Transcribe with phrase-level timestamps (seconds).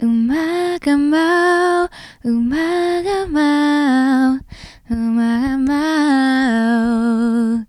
[0.00, 1.90] 馬が舞
[2.22, 4.44] う馬が舞う
[4.94, 7.66] 馬が舞う。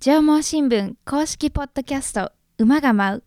[0.00, 3.22] 縄文新聞公式ポッドキャスト馬が舞う。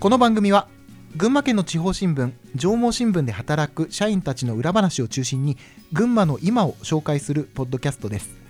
[0.00, 0.66] この番組は
[1.14, 5.56] 群馬県の地方新聞上毛新聞で働く社員たちの裏話を中心に
[5.92, 8.42] 群馬の今を紹介するポッドキャストです。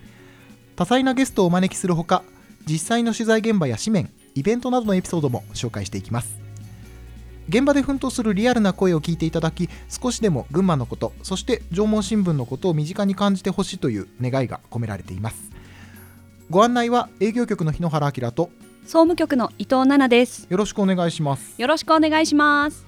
[0.77, 2.23] 多彩なゲストをお招きするほか
[2.67, 6.39] 実際の取材現場や紙面イベントなどのエピソードも紹介していきます。
[7.49, 15.51] 現場で奮闘するリアルな声を聞いていただき少しでも群馬のことそして上毛新聞のことを身近に感じてほしいという願いが込められています。
[16.51, 18.51] ご案内は営業局の日野原明と
[18.85, 20.47] 総務局の伊藤奈々です。
[20.51, 21.61] よろしくお願いします。
[21.61, 22.87] よろしくお願いします。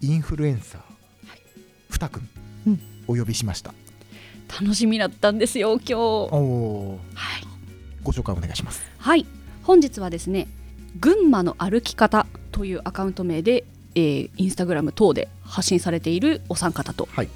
[0.00, 0.82] インフルエンサー、
[1.88, 2.28] ふたくん、
[2.66, 2.80] うん。
[3.06, 3.74] お呼びしました
[4.60, 5.94] 楽しみだったんですよ今日。
[5.94, 7.46] はい、
[8.02, 8.82] ご紹介お願いします。
[8.98, 9.26] はい、
[9.62, 10.46] 本日はですね
[11.00, 17.08] 群馬の歩き方というアカウント名で、えーインスタグラム等で発信されているお三方と。
[17.12, 17.28] はい。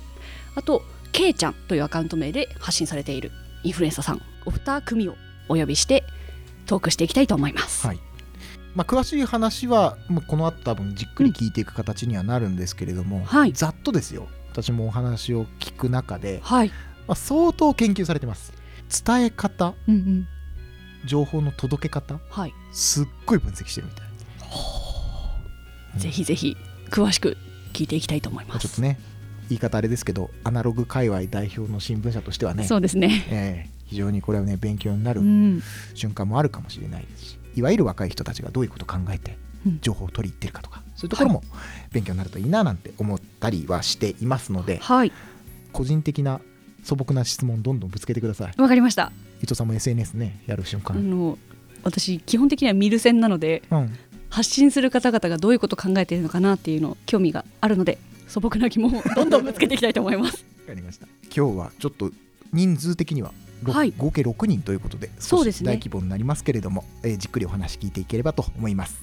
[0.55, 0.83] あと
[1.13, 5.15] けいちゃんというアカウント名で発信されているインフルエンサーさんお二組を
[5.49, 6.05] お呼びして
[6.67, 7.99] トークしていきたいと思います、はい。
[8.75, 13.53] まあ、詳しい話はまあこの後多分じっくり聞いていく形にはなるんですけれども、はい。
[13.55, 14.29] ざっとですよ。
[14.53, 16.73] 私もお話を聞く中で、はい、
[17.09, 18.53] まあ、相当研究されてます。
[19.05, 20.29] 伝え方うんうん。
[21.07, 24.07] 情報の届け方はい、すっごい分析してるみたい。
[24.07, 26.57] うんぜひぜひ
[26.91, 27.39] 詳しく
[27.73, 28.99] 聞いていきたいと思いまますあちょっとね
[29.49, 33.25] 言い方あれですけどアナログ界隈代表の新聞社としてはねそうですね。
[33.31, 35.62] えー非常にこれはね勉強になるうん。
[35.95, 39.79] 瞬間もあるかもしれないですしいわゆる若い人たちがどういうことを考えてうん。
[39.81, 41.43] 情報を取り入ってるかとか、そういうところも
[41.93, 45.12] 勉強になるといいななんて思ったりはしていますのではい。
[45.73, 46.41] 個人的な
[46.87, 48.62] 素朴な質問どんどんぶつけてください。
[48.62, 49.11] わかりました。
[49.39, 51.37] 伊藤さんも SNS ねやる瞬あ間、の
[51.83, 53.93] 私基本的には見る線なのでうん、
[54.31, 60.44] 発信する方々がどういうことを考えているのかなっていうの興味があるので素朴な疑問をどんどんぶつけていきたいと思います。
[60.62, 61.06] わかりました。
[61.34, 62.12] 今日はちょっと
[62.53, 63.32] 人数的には、
[63.65, 63.93] ろはい。
[63.97, 65.72] 合計6人ということでそうですね。
[65.72, 69.00] 大規模になりますけれども、えーじっくりお話聞いていければと思います。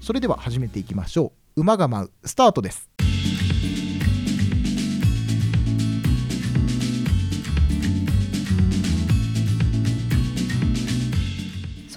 [0.00, 1.60] それでは始めていきましょう。
[1.60, 2.88] 馬が舞うスタートです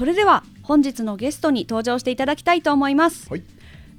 [0.04, 3.44] それでは本日のゲストに登場していただきたいと思います、はい。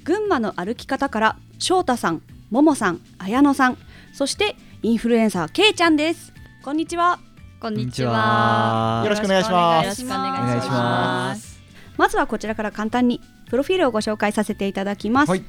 [0.02, 2.20] 群馬の歩き方から翔太さん
[2.50, 3.78] ももさん綾乃さん
[4.12, 6.34] そしてインフルエンサーけいちゃんです。
[6.62, 7.20] こんにちは。
[7.58, 9.00] こんにちは。
[9.02, 9.84] よろしくお願いします。
[9.84, 11.40] よろしくお願いしまます。
[11.40, 11.62] す。
[11.96, 15.42] まずはこちらから簡単にプロフィールをご紹介させていただきます、はい。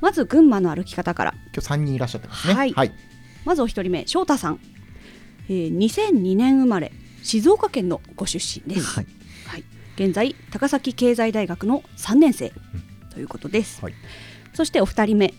[0.00, 1.34] まず群馬の歩き方から。
[1.52, 2.54] 今日3人いらっしゃってますね。
[2.54, 2.72] はい。
[2.72, 2.92] はい、
[3.44, 4.60] まずお一人目翔太さん、
[5.48, 6.92] えー、2002年生まれ
[7.24, 9.21] 静岡県のご出身です、はいはい、
[9.96, 12.52] 現在高崎経済大学の3年生
[13.10, 13.94] ということです、はい。
[14.54, 15.34] そしてお二人目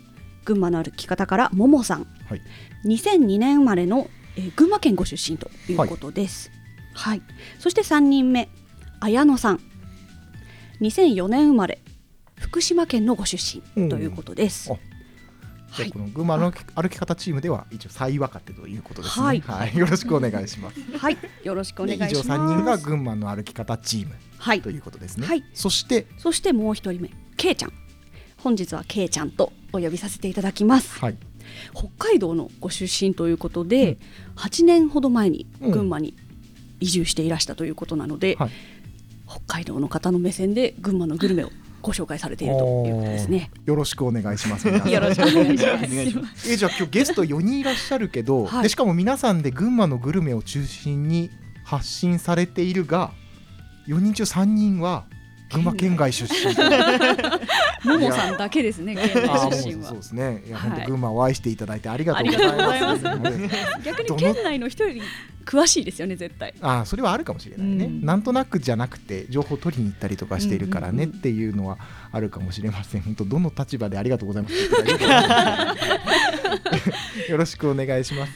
[0.46, 2.42] 群馬の歩き方からももさん、はい。
[2.86, 6.52] 2002年生まれの、えー群馬県ご出身ということです、
[6.94, 7.22] はい。
[7.60, 8.50] そして3人目
[9.00, 9.60] 綾乃さん。
[10.82, 11.80] 2004年生まれ
[12.36, 19.26] 福島県のご出身ということです、おじゃあこの群馬の歩き方チームでは一応最若手ということですね。
[19.26, 19.42] はい。
[19.42, 20.98] はい、よろしくお願いします。
[20.98, 21.18] はい。
[21.44, 22.14] よろしくお願いします。
[22.14, 24.62] で以上3人が群馬の歩き方チームはい。
[24.62, 25.26] ということですね。
[25.26, 25.44] はい。
[25.54, 27.10] そして、そしてもう一人目。
[27.38, 27.74] けいちゃん
[28.38, 31.00] 本日はけいちゃんとお呼びさせていただきます。
[31.00, 31.18] はい、
[31.74, 33.98] 北海道のご出身ということで、
[34.36, 36.14] 8年ほど前にうん群馬に
[36.80, 38.50] 移住していらしたということなので、はい。
[39.28, 41.50] 北海道の方の目線で群馬のグルメを
[41.84, 43.52] ご紹介されているということですね。
[43.66, 44.68] よろしくお願いします。
[44.68, 46.50] よろしくお願いします。
[46.52, 51.30] えじゃあ今日ゲスト4人いらっしゃるけど、はいでしかも皆さんで群馬のグルメを中心に
[51.66, 53.12] 発信されているが、
[53.88, 55.04] 4人中3人は
[55.54, 56.54] 群馬県外出身。
[57.84, 59.98] ももさんだけですね、県あー内出身そう。
[59.98, 60.44] ですね。
[60.48, 63.04] いや、はい本当群馬を愛していただいてありがとうございます。
[63.84, 65.02] 逆に県内の人より
[65.46, 66.54] 詳しいですよね、絶対。
[66.62, 71.78] ああそれはあるかもしれないね、うんなんとなくじゃなくて情報を取りに行ったりとかしているからねっていうのは
[72.12, 74.56] あるかもしれません本当どの立場でありがとうございます
[77.32, 78.32] よろしくお願いします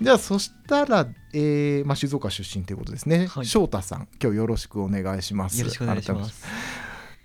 [0.00, 1.06] じゃあそしたら、
[1.38, 6.46] えーまあ、静岡出身ということですね、はい翔太さん今日よろしくお願いしますよろしくお願いしま改す。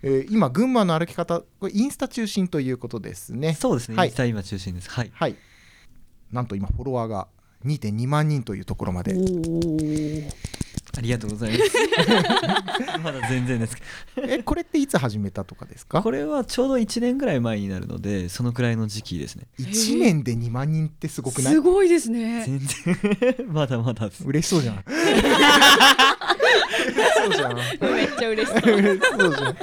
[0.04, 3.96] えー今群馬の歩き方これインスタ中心ということですねそうですね。
[3.96, 4.90] はいインスタ今中心です。
[4.90, 5.12] はい。
[5.14, 5.36] はい
[6.34, 7.28] なんと今フォロワーが
[7.66, 9.14] 2.2万人というところまで。
[9.14, 9.18] あ
[10.98, 13.00] ありがとうございます。
[13.00, 13.82] まだ全然ですけ
[14.18, 16.00] えこれっていつ始めたとかですか？
[16.00, 19.46] どこれはちょうど1年ぐらい前になるのでそのくらいの時期ですね。
[19.58, 21.54] 1年で2万人ってすごくない？
[21.54, 22.44] すごいですね。
[22.46, 23.48] 全然。
[23.54, 24.26] まだまだです。
[24.26, 24.84] 嬉しそうじゃん。
[27.16, 27.56] そうじゃん。
[27.56, 29.56] めっちゃ嬉しいそうじゃん。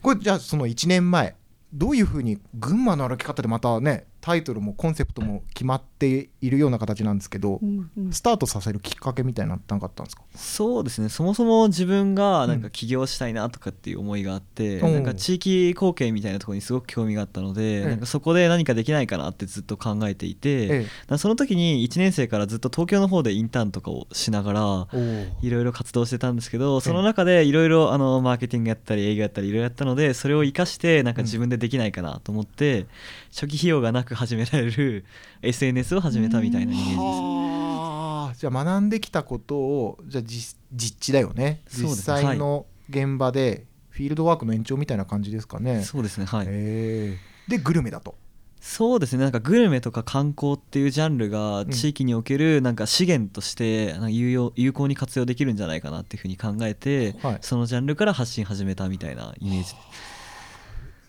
[0.00, 1.34] これじゃあその1年前
[1.72, 8.12] どういうふうに群馬の歩き方でまたねタイトルもコンセプトも決まっているような形なんですけど、うんうん。
[8.12, 10.22] スタートさせるきっかけみたいなのってなかったんですか？
[10.36, 11.08] そうですね。
[11.08, 14.94] そもそも自分がなんか起業したいなとかっていう思いがあって、うん。
[14.94, 17.84] なんか地域貢献みたいなところにすごく興味があったので、ええ。
[17.86, 20.82] なんかそこで何かできないかなってずっと考えていて、ええ。
[20.82, 25.00] だからその時に1年生からずっと東京の方でインターンとかをしながら
[25.42, 32.86] いろいろ活動してたんですけどその中でいろいろあのマーケティングやったり営業やったりいろいろやったのでそれを生かしてなんか自分でできないかなと思って、
[33.30, 35.04] 初期費用がなく始められる
[35.42, 36.98] SNS を始めたみたいなイメージです。
[36.98, 38.34] はあ。
[38.36, 41.62] じゃあ学んできたことをじゃあ実実地だよね。
[41.68, 42.22] 実そうですね。
[42.22, 45.82] 際の現場でフィールドワークの延長みたいな感じですかね。
[45.82, 46.26] そうですね。
[46.26, 47.18] はい、へえ。
[47.48, 48.14] でグルメだと。
[48.60, 49.22] そうですね。
[49.22, 57.38] なんかグルメとか観光っていうジャンルがん地域におけるなんか資源としてなんか有用有効に活用できるんじゃないかなっていうふうに考えて、はい。
[57.40, 59.74] そのジャンルから発信始めたみたいなイメージ。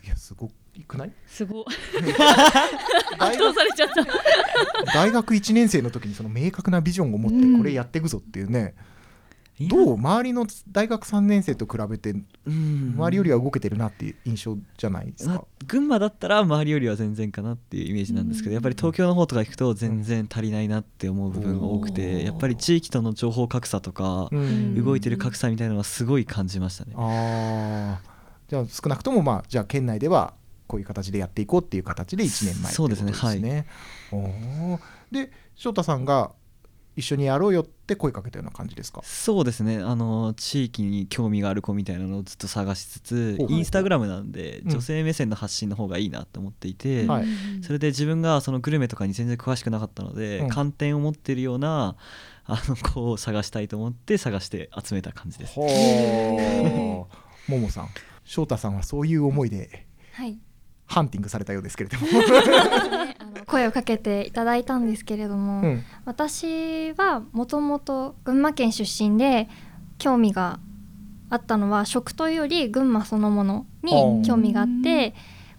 [0.05, 0.49] いやすご
[0.87, 1.11] くない？
[1.27, 1.65] すごい。
[3.19, 3.89] 大学されちゃっ
[4.85, 4.93] た。
[4.93, 8.73] 大学1年生の時にその明確なビジョンを持ってうんこれやっていくぞっていうね、
[9.59, 9.69] いや。
[9.69, 9.97] どう？
[9.97, 12.93] 周りの大学3年生と比べてうん。
[12.95, 15.45] 周りよりは動けてるなっていう印象じゃないですまあか。
[15.67, 21.93] 群馬だったら周りよりは全然かなっていうイメージなんですけどやっぱり東京の方とか行くと全然足りないなって思う部分が多くうん。
[21.93, 24.83] てやっぱり地域との情報格差とかうん。
[24.83, 26.93] 動いてる格差みたいなのはすごい感じましたね。
[26.95, 28.09] あー。
[28.49, 30.33] じゃあ少なくともまあじゃあ県内では
[30.69, 33.11] こういう形でやっていこうっていう形で1年前そうですね。
[33.11, 33.65] ってことね。
[34.11, 34.79] おー。
[35.11, 36.31] で翔太さんが
[36.95, 39.01] 一緒にやろうよって声かけたような感じですか？
[39.03, 39.77] そうですね。
[39.79, 44.69] あの地域に興味がある子みたいなのをずっと探しつつインスタグラムなんでうん。
[44.69, 47.25] 女性目線の発信の方がいいなと思っていて、はい。
[47.63, 50.49] それで自分がそのグルメとかに全然詳しくなかったので、うん。
[50.49, 51.95] 観点を持ってるような
[52.45, 55.57] あの子を探したいと思って探して集めた感じです。
[55.57, 57.07] も
[57.47, 57.87] もさん
[58.25, 60.37] 翔太さんはそういう思いではい
[60.89, 62.07] ハンティングされたようですけれども、
[63.45, 65.83] 声をかけていただいたんですけれども、うん。
[66.05, 69.47] 私はもともと群馬県出身で
[69.99, 70.59] 興味が
[71.29, 75.11] あったのは食というより群馬そのものに興味があって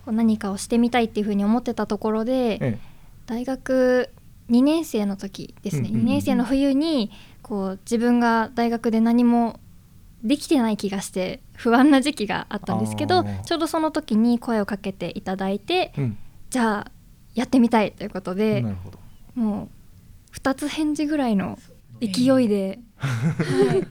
[0.04, 2.78] こう何かをしてみたいっていうふうに思ってたところでえ
[3.26, 4.10] 大学
[4.50, 7.12] 2年生の時ですね、うんうんうん2年生の冬に
[7.42, 9.60] こう自分が大学で何も
[10.22, 16.18] できてない気がして不安な時期があったんですけどちょうどその時に声をかけていただいてうん。
[16.50, 16.90] じゃあ
[17.34, 18.64] やってみたいということで
[19.34, 19.68] も
[20.32, 21.58] う2つ返事ぐらいの
[22.00, 23.86] 勢いで、はい、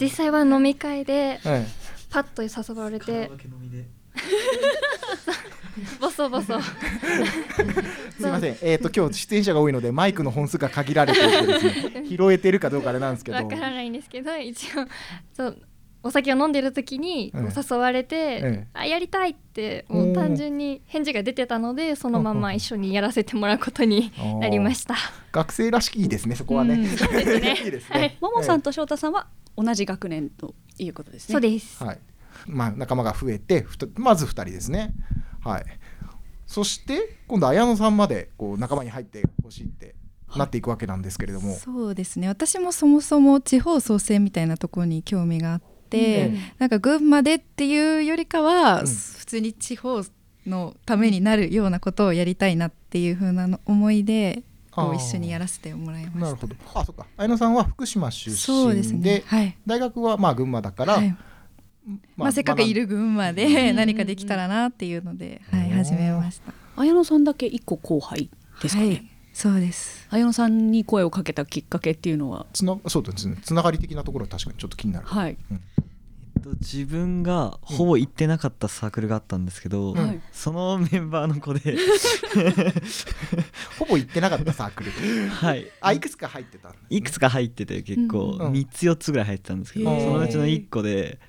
[0.00, 1.66] 実際は飲み会でえ
[2.10, 3.30] パッと誘われて
[6.00, 6.54] ボソボソ。
[6.54, 6.60] え
[8.16, 13.36] すみません、えー、と今日出演者が多いのでマイクの本数が限られていてですね 拾えてるかどうかあれなんですけど。
[13.36, 14.86] わからないんですけど一応
[15.34, 15.62] そう
[16.02, 24.94] お酒を飲んでる時に誘われて、ええあやりたいってもう単純に返事が出てたのでそのまま一緒にやらせてもらうことに なりました。
[25.32, 26.86] 学生らしきですねそこはね、うん。
[26.86, 27.58] そうですね。
[27.64, 28.00] いいですね。
[28.00, 28.16] はい。
[28.20, 29.26] ももさんと翔太さんは
[29.56, 31.32] 同じ学年ということですね。
[31.32, 31.98] そうです、はい。
[32.46, 34.92] まあ、仲間が増えてふたまず2人ですね
[35.46, 35.64] はい。
[36.46, 39.94] そして今度綾野さんまでこう仲間に入ってほしいって
[40.36, 42.28] なっていくわけなんですけれども、そうですね。
[42.28, 46.38] 私もそもそも地方創生みたいなところに興味があって、うん。
[46.58, 48.86] なんか群馬でっていうよりかは、うん。
[48.86, 50.02] 普通に地方
[50.46, 54.90] のためになるようなことをやりたいなっていう風なの思いでこあー。
[54.92, 56.20] う一緒にやらせてもらいました。
[56.20, 56.54] なるほど。
[56.74, 57.06] あそっか。
[57.16, 59.22] 綾野さんは福島出そうででね。
[59.26, 61.16] はい、大学はまあ群馬だから、はい
[62.16, 66.52] まあ、せっかくいるる群馬で何かできたらなっていうので、はい、うん始めました。
[66.76, 68.28] 綾野さんだけ一個後輩
[68.60, 70.06] ですかね、はい、そうです。
[70.10, 72.46] 綾野さんに声をかけたきっかけっていうのは？
[72.52, 73.36] つなそうですね。
[73.42, 75.60] つながり的なところは確かにちょっと気になる、はい、うん。
[76.36, 79.96] えっと自分がほぼ行ってなかったサークルがあったんですけど、うん。
[79.96, 80.20] はい。
[80.32, 81.76] そのメンバーの子で。
[83.78, 84.90] ほぼ行ってなかったサークル。
[85.28, 85.66] はい。
[85.80, 86.74] あいくつか入ってたね。
[86.90, 88.52] いくつか入ってて結構うん。
[88.52, 90.04] 3つ4つぐらい入ってたんですけど、へー。
[90.04, 91.20] そのうちの1個で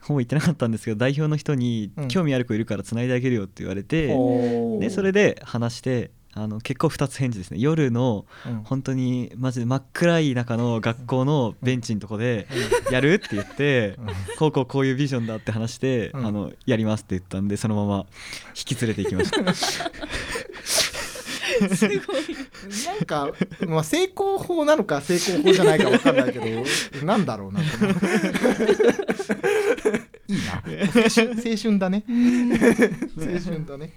[0.00, 4.80] ほぼ行ってなかったんですけど代表の人にうん興味ある子いるから繋いであげるよって言われて、ほう。
[4.82, 7.58] でそれで話してあの結構2つ返事ですね。
[7.58, 8.62] 夜のうん。
[8.64, 12.46] 本当にマジで真っ暗い中の学校のベンチのとこで
[12.90, 14.06] 「やる?」って言ってうん
[14.38, 16.26] 「こうこうこういうビジョンだ」って話して「うん。
[16.26, 18.06] あのやります」って言ったんでそのまま
[18.56, 19.90] 引き連れていきました
[21.68, 21.98] すごい。
[22.86, 23.30] なんか、
[23.66, 26.46] まあ、成功法なのか成功法じゃないかわかんないけど
[27.06, 27.96] なんだろうなと思う
[30.28, 30.62] いいな。
[30.94, 31.30] 青春。
[31.30, 32.04] 青春だね。
[32.08, 33.92] 青春だね。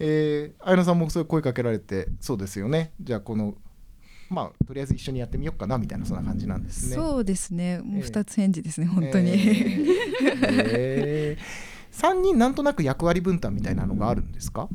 [0.00, 2.92] えー、綾野さんもそういう声かけられてそうですよね。
[3.00, 3.54] じゃあこの
[4.30, 6.94] まあとりあえず一緒にやってみようかなみたいなそんな感じなんですね。
[6.96, 7.78] そうですね。
[7.78, 9.86] もうええ二つ返事ですね、本当に、えー。
[10.20, 14.68] えー、3人なんとなく役割分担みたいなのがあるんですか？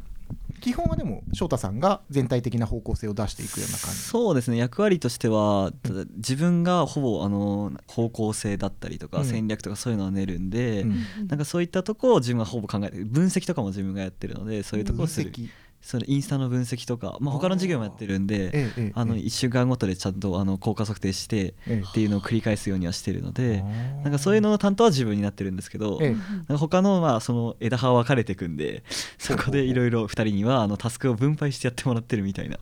[0.63, 3.99] 基本はでも翔太さんが全体的な方向性を出していくような感じ。
[3.99, 4.55] そうですね。
[4.55, 9.11] 役割としてはただ自分がほぼあの方向性だったりとうん。
[9.11, 11.27] か戦略とかそういうのを練るんで、うん。
[11.27, 13.03] なんかそういったところを自分がほぼ考えてる。
[13.03, 15.31] 分析とかも自分がやってるのでそういうところをする。
[15.31, 15.49] 分析
[15.83, 23.61] それインスタの分析とか、まあ、他の授業もやってるんであのええ1週間ごとでちゃんとあの効果測定してええっていうのを繰り返すようにはしてるので
[24.03, 26.09] なんかそういうのの担当は自分になってるんですけど、ええ。
[26.11, 28.83] なんか他のまあその枝葉は分かれていくんで
[29.19, 32.57] そこでいろいろ2人にはあのタスクを分配してやってもらってるみたいな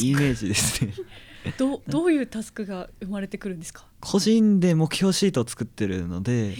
[0.00, 0.94] イメージですね
[1.58, 3.86] ど どういうタスクが生まれてくるんですか？
[4.00, 6.54] 個人で目標シートを作ってるので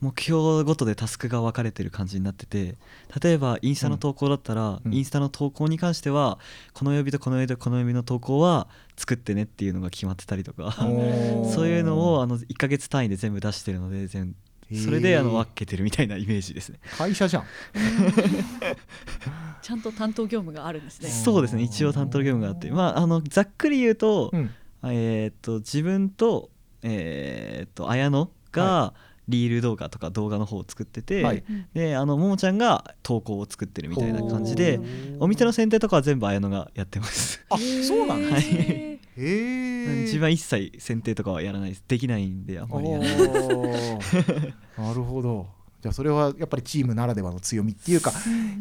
[0.00, 2.76] 目標ごとでタスクが分かれてる感じになってて
[3.22, 4.94] 例えばインスタの投稿だったら、うん。
[4.94, 6.38] インスタの投稿に関しては
[6.74, 10.72] この曜日とこの曜日とこの曜日の投稿は作ってねっていうのが決まってたりとか。
[11.54, 14.34] そういうのをあの1ヶ月単位で全部出してるので全
[14.74, 16.78] それであの分けてるみたいなイメージですね。
[16.96, 17.44] 会社じゃん。
[19.62, 21.08] ちゃんと担当業務があるんですね。
[21.08, 22.70] そうですね一応担当業務があって。
[22.70, 24.50] まああのざっくり言うと、うん。
[24.84, 26.50] えーっと自分と
[26.82, 28.94] えーっと綾乃が
[29.28, 31.44] リール動画とか動画の方を作ってて、はい。
[31.74, 34.80] であのももちゃんが投稿を作ってるみたいな感じで
[35.20, 37.44] お店の選定とかは全部綾乃がやってます。
[37.48, 38.42] あそうなんだはい。
[38.42, 39.71] へえ
[40.02, 41.84] 自分は一切選定とかはやらないです。
[41.86, 44.52] できないんであんおまりやらないー。
[44.78, 48.12] なるほどじゃあそれはやっぱりチームならではの強みっていうか、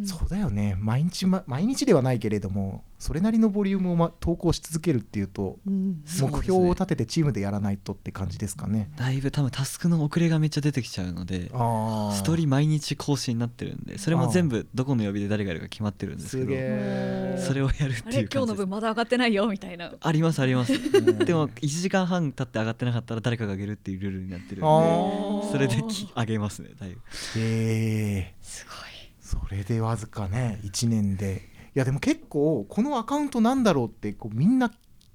[0.04, 0.76] そうだよね。
[0.80, 8.90] 毎日、ま、毎日ではないけれどもそれなりのボリュームを、ま、投稿し続けるっていうとうん目標を立ててチームでやらないとって感じですかね。
[8.96, 19.92] だいぶ多分タスクの遅れがめっちゃ出てきちゃうのであストーリー毎日更新になってるんでそれも全部どこの曜日で誰がやるか決まってるんですけどえそれをやるっていうあれ今日の分まだ上がってないよみたいな。
[20.00, 20.74] ありますあります。
[20.74, 20.80] ん。
[20.80, 27.02] でも1時間半経って上がってなかったら誰かが上げるっていうルールになってるんでそれでき上げますねだいぶ
[27.36, 28.78] へえすごい。
[29.20, 31.50] それでわずかね1年で。
[31.74, 34.72] いやでも結構このアカウントなんだろうってこうみんな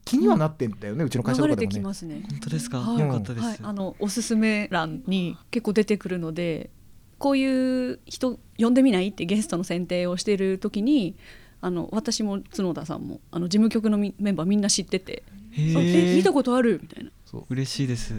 [0.06, 1.78] 気にはなってんだよね、うちの会社とかでもね。
[1.78, 2.22] きますね。
[2.30, 3.00] 本当ですか、はい。
[3.00, 6.70] よかったです、はい、あのおすすめ欄に結構出てくるので
[7.18, 11.16] こういう人呼んでみないってゲストの選定をしている時に
[11.60, 17.10] あの私も角田さんもあの事務局のみメンバーみんな知ってて「へあええ見たことある?」みたいな。
[17.24, 17.44] そう。
[17.50, 18.14] 嬉しいです。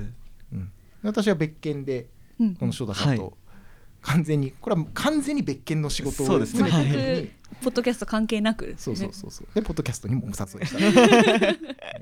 [0.51, 0.71] うん、
[1.03, 2.07] 私は別件で
[2.39, 2.55] うん。
[2.55, 3.17] この翔太さんはい。
[3.17, 3.37] と
[4.07, 6.69] 完全に、これは完全に別件の仕事をそうですね。
[7.61, 8.67] ポッドキャスト関係なく。
[8.67, 9.47] ねそうそうそうそう。
[9.53, 11.57] でポッドキャストにもお誘いした、 え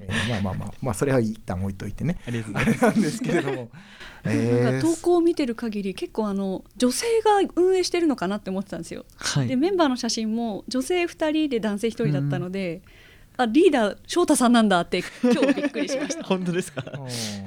[0.10, 2.18] ーまあまあまあまあそれは一旦置いといてね。
[2.28, 2.86] ありがとうごあざいます。
[2.86, 3.70] れなんですけれども、
[4.24, 9.06] なんか投稿を見てる限り結構あの女性が運営してるのかなって思ってたんですよ。
[9.16, 9.48] はい。
[9.48, 12.82] でメンバーの写真も女性2人で男性1人だったので、
[13.38, 16.24] あリーダー翔太さんなんだって今日びっくりしました。
[16.28, 16.82] 本当ですか？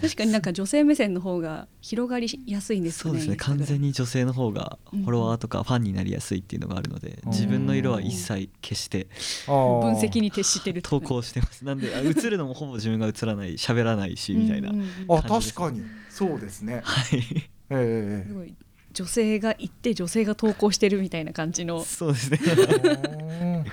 [0.01, 3.37] 確かになんか女性目線の方が広がりやすいんですそうですね。
[3.37, 7.31] 完全にに女性の方がフォロワーとかファンになりやすいっていうのがあるので、うん。
[7.31, 9.09] 自分の色は一切消して
[9.47, 11.65] 分分析に徹してる投稿してます。
[11.65, 14.73] なんであ 映るのもほぼ自分が映らない喋らないしみたいな、
[15.09, 15.83] あ確かに。
[16.11, 16.81] そうですね。
[16.85, 17.49] はい。
[17.71, 18.55] えすごい。
[18.93, 21.85] 女性が行って女性が投稿してるみたいな感じの。
[21.85, 22.41] そうですね。
[22.45, 23.65] え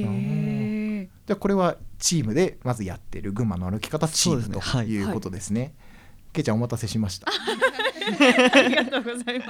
[0.00, 5.02] へえじゃあこれはチームでまずやってる群馬の歩き方チームとい。
[5.02, 5.74] うことですね。
[6.32, 7.28] けいちゃんお待たせしました。
[7.28, 9.44] ありがとうございま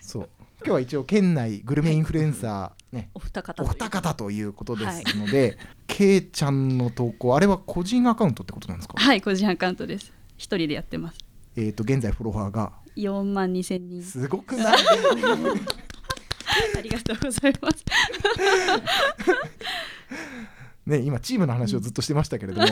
[0.00, 0.08] す。
[0.08, 0.28] そう。
[0.62, 5.56] 今日は一応県内グルメインフルエンサーね、お二方お二方ということですので、
[5.86, 8.94] けいちゃんの投稿あれは個人アカウントってことなんですか？
[8.98, 10.12] はい個人アカウントです。
[10.36, 11.18] 一人でやってます。
[11.56, 14.02] えっ、と現在フォロワーが4万2千人。
[14.02, 14.78] すごくない？
[16.76, 17.84] ありがとうございます。
[20.86, 22.66] ね今チームの話をずっとしてましたけれども、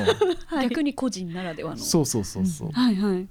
[0.46, 0.68] はい。
[0.68, 1.76] 逆に個人ならではの。
[1.76, 2.70] そうそうそうそう。
[2.72, 3.28] はいはい。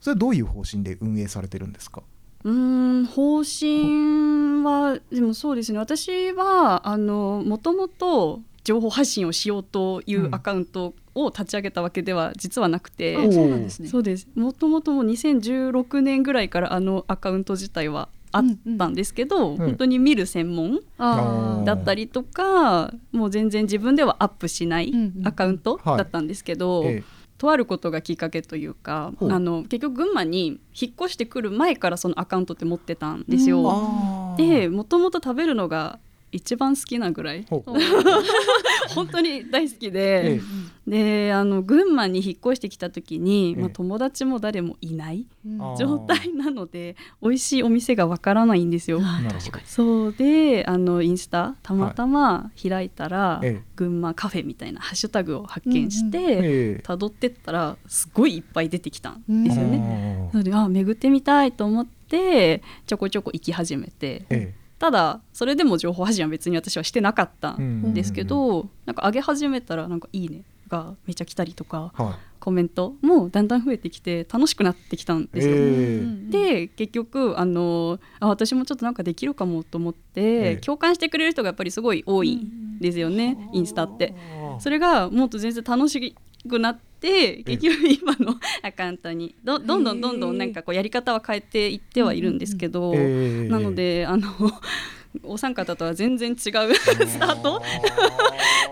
[0.00, 2.02] それはどういう方針で運営されてるんですか？
[2.44, 5.78] うーん方針はでもそうですね。
[5.78, 10.34] 私はあのもともと情報発信をしようといううん。
[10.34, 13.88] アカウントを立ち上げたわけでは実はなくて、おーそうなんですね。
[13.88, 14.28] そうです。
[14.36, 20.80] もともともう2016年ぐらいからあのアカウント自体はあったんですけど、ん本当に見る専門
[21.64, 27.02] だったりとかもう全然自分ではアップしないうんうんアカウントだったんですけど、え
[27.38, 33.62] とあることがきっかけというかあの結局群馬に引っ越してくる前からそのアカウントって持ってたんですえよ。
[33.70, 34.60] あー。
[34.62, 36.00] でもともと食べるのが
[36.32, 37.46] 一番好きなぐらい。
[38.94, 40.40] 本当に大好きで、え
[40.88, 43.62] であの群馬に引っ越してきた時に、ええ。
[43.62, 45.26] まあ、友達も誰もいない
[45.78, 49.00] 状態なので美味しいお店がわからないんですよ。
[49.64, 53.68] そうであのインスタたまたま開いたら、ええ。
[53.76, 56.40] 群馬カフェみたいなハッシュタグを発見して、え
[56.80, 56.82] え。
[56.82, 60.30] 辿ってったらすごいいっぱい出てきたんですよね。
[60.32, 64.24] あーなのであ巡ってみたいと思ってちょこちょこ行き始めて。
[64.30, 75.54] えただそれでも情報発信は別に私はしてなかったえんですけど、なんか上げ始めたらなんか「いいね」がめっちゃ来たりとかはコメントもだんだん増えてきて楽しくなってきたんいですよ。
[75.56, 80.56] ええで結局あのあ私もちょっとなんかできるかもと思って、ええ。
[80.56, 84.14] 共感してくれる人がやっぱりすごい多いんですよね、インスタって。
[84.60, 86.14] それがもっと全然楽し
[86.48, 93.48] くなって結局今の アカウントにどどんどんどんどんなんかこうやり方は変えていってはいるんですけど、ええ。
[93.48, 94.28] なのであの
[95.22, 96.36] お三方とは全然違う
[96.74, 97.62] スタート。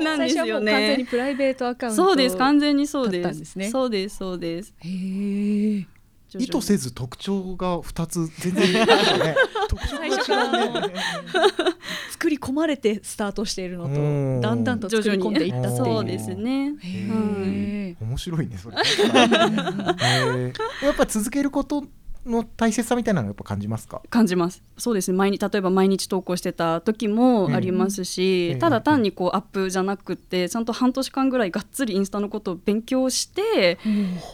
[0.02, 1.06] なんですよ最初はもう完全ねに。
[1.06, 2.36] プライベートアカウントそうです。
[2.36, 3.22] 完全にそうです。
[3.22, 3.70] だったんですね。
[3.70, 4.74] そうですそうです。
[4.78, 4.88] へ
[5.78, 5.86] え
[6.38, 9.36] 意図せず特徴が2つ全然違うね
[9.68, 10.94] 特徴が違うね
[12.10, 14.40] 作り込まれてスタートしているのうん。
[14.42, 15.76] とだんだんと徐作り込んでいったっていう。
[15.76, 16.74] そうですね。
[18.00, 18.76] 面白いねそれ、
[20.02, 21.84] ええやっぱ続けること
[22.26, 24.02] の大切さみたいなのやっぱ感じますか？
[24.10, 24.62] 感じます。
[24.76, 25.16] そうですね。
[25.16, 28.58] 毎日例えば毎日投稿してた時もありますし、うん。
[28.58, 33.78] ただ単にこうアップじゃなくてちゃんと半年間ぐらいがっつりインスタのことを勉強して、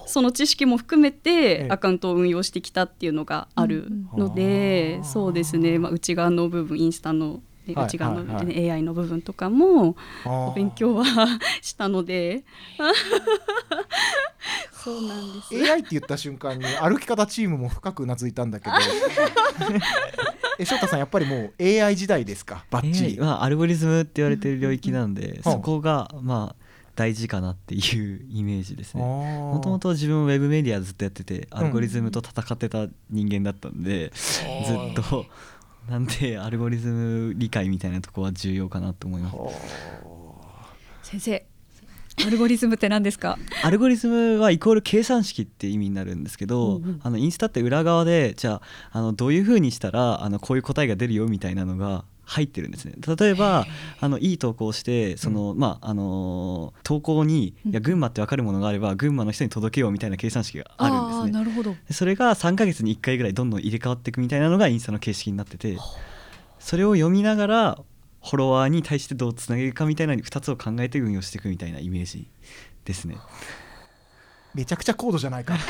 [0.06, 1.32] その知識も含めえて
[1.64, 5.04] えアカウントを運用してきたっていうのがあるので、うん。
[5.04, 7.40] そうですね、まあ、内側の部分インスタの、
[7.76, 8.70] 内側の、ねはい。
[8.70, 9.94] AI の部分とかも
[10.54, 11.04] 勉強は
[11.62, 12.42] したので
[14.82, 15.72] そうなんです。
[15.72, 18.74] AI って言った瞬間に歩き方チームも深くうなずいたんだけど。
[20.58, 22.64] え翔太さんやっぱりもう AI 時代ですか？
[22.70, 25.42] バッチリ、まあ、アルゴリズムって言われてる領域なんで、ん。
[25.42, 26.62] そこがまあ
[26.94, 27.78] 大事かなってい
[28.14, 29.02] うイメージですね。
[29.02, 34.42] ももともと自分ウェブメディアずっとやっててアルゴリズムと戦ってた人間だったんで、ず
[35.00, 35.26] っと
[35.88, 39.36] なんでアルゴリズム理解みたいなとこは重要かなと思います。
[41.02, 41.46] 先生
[42.26, 43.38] アルゴリズムって何ですか？
[43.62, 48.60] アルゴリズムはイコール計算式って意味になるんですけど、あのインスタって裏側でじゃ
[48.92, 52.94] ああのどういうふうにしたらあのこういう答えが出るよみたいなのが入ってるんですね。
[53.18, 53.66] 例えば
[54.00, 61.30] あのいい投稿をしてその、まああのー投稿にいや群馬って分かるものがあれば群馬の人に届けようみたいな計算式があるんですね。
[61.32, 61.74] なるほど。
[61.88, 65.76] でそれが3ヶ月に1回ぐらいどんどん入れ替わっていくみたいなのがインスタの形式になってて
[66.60, 67.78] それを読みながら
[68.24, 72.28] フォロワーに対してどうつなげるかみたいな2つを考えて運用していくみたいなイメージ
[72.84, 73.16] ですね。
[74.54, 75.56] めちゃくちゃ高度じゃないか。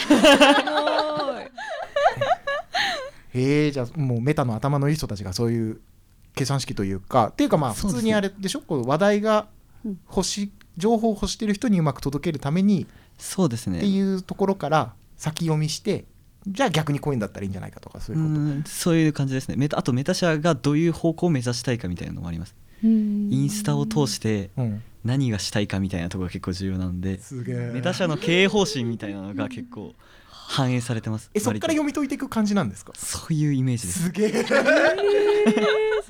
[3.35, 5.81] へえじゃあもうメタの頭のいい人たちがそういう
[6.35, 8.61] 計算式というかっていうかまあ普通にあれでしょ？
[8.61, 9.49] こう話題が
[10.09, 12.87] 欲し情報を欲してる人にうまく届けるために
[13.19, 13.79] そうですね。
[13.79, 16.05] っていうところから先読みして
[16.47, 18.41] じゃあ逆にこういうんだったらいいんじゃないかとかそういうこと。
[18.41, 19.57] うんそういう感じですね。
[19.57, 22.55] メタあとメタ社がどういう方向を目指したいかみたいなのもあります。
[22.83, 24.83] インスタを通してうん。
[25.05, 27.19] 何がしたいかみたいなところが結構重要なんで。
[27.73, 29.95] メタ社の経営方針みたいなのが結構
[30.31, 31.29] 反映されてます。
[31.35, 32.93] えそっから読み解いていく感じなんですか？
[32.97, 34.03] そういうイメージです。
[34.05, 34.45] すげえ。
[34.45, 34.53] す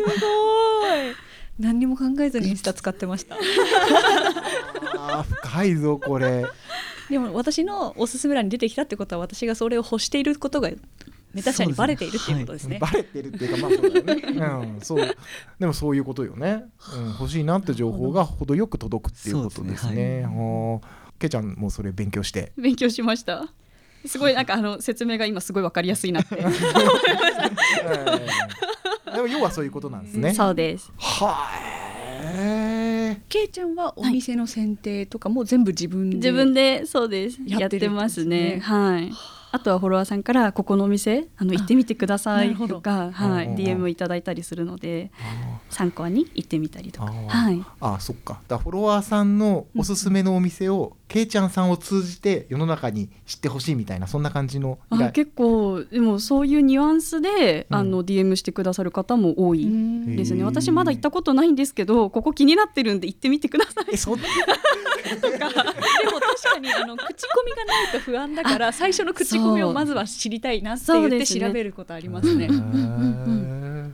[0.02, 0.12] ごい。
[1.58, 3.36] 何にも考えずにインスタ使ってました。
[4.96, 6.44] あー深いぞこれ
[7.12, 10.70] でも私のおすすめ欄に出てきたってことは私がそれを欲していることが
[11.34, 12.78] メタ社にバレているっていうことですね。
[12.78, 14.22] バレてるっていうかまあそうだよね、
[14.74, 15.16] うん、そう
[15.60, 16.64] でもそういうことよね、
[16.96, 20.26] うん、欲しいなって情報が程よく届くっていうことですね。
[21.18, 22.52] けいちゃんもそれ勉強して？
[22.56, 23.52] 勉強しました。
[24.06, 26.36] すごいなんかあの説明が今すごいわかりやすいなって。
[26.38, 26.46] え
[29.08, 30.32] えでも要はそういうことなんですね。
[30.32, 30.90] そうです。
[30.96, 31.50] は
[33.12, 37.38] えけいちゃんはお店の選定とかも全部自分で自分でそうです。
[37.46, 38.60] やっててますね。
[38.60, 39.10] はい
[39.52, 45.10] あとはフォロワーさんからここのお店あの行ってみてくださないとか、はい、DM いただいたりするので
[45.68, 47.12] 参考に行ってみたりとか。
[47.12, 47.62] はい。
[47.80, 48.40] あそっか。
[48.48, 57.76] だフォロワーさんのおすすめのお店をけいちゃんさんを通じて世の中に知ってほしいみたいなそんな感じのあ結構でもそういうニュアンスで、うん。
[57.76, 60.44] あの DM してくださる方も多いうんですね。
[60.44, 63.84] 私まだ行ったことないんですけどここ気になってるんで行ってみてください。
[63.92, 64.28] えそんな？
[65.02, 65.20] でも
[66.20, 72.48] 確かにあの口コミがないと不安だから最初の口コミをまずは知りたいなって言って調べることありますね。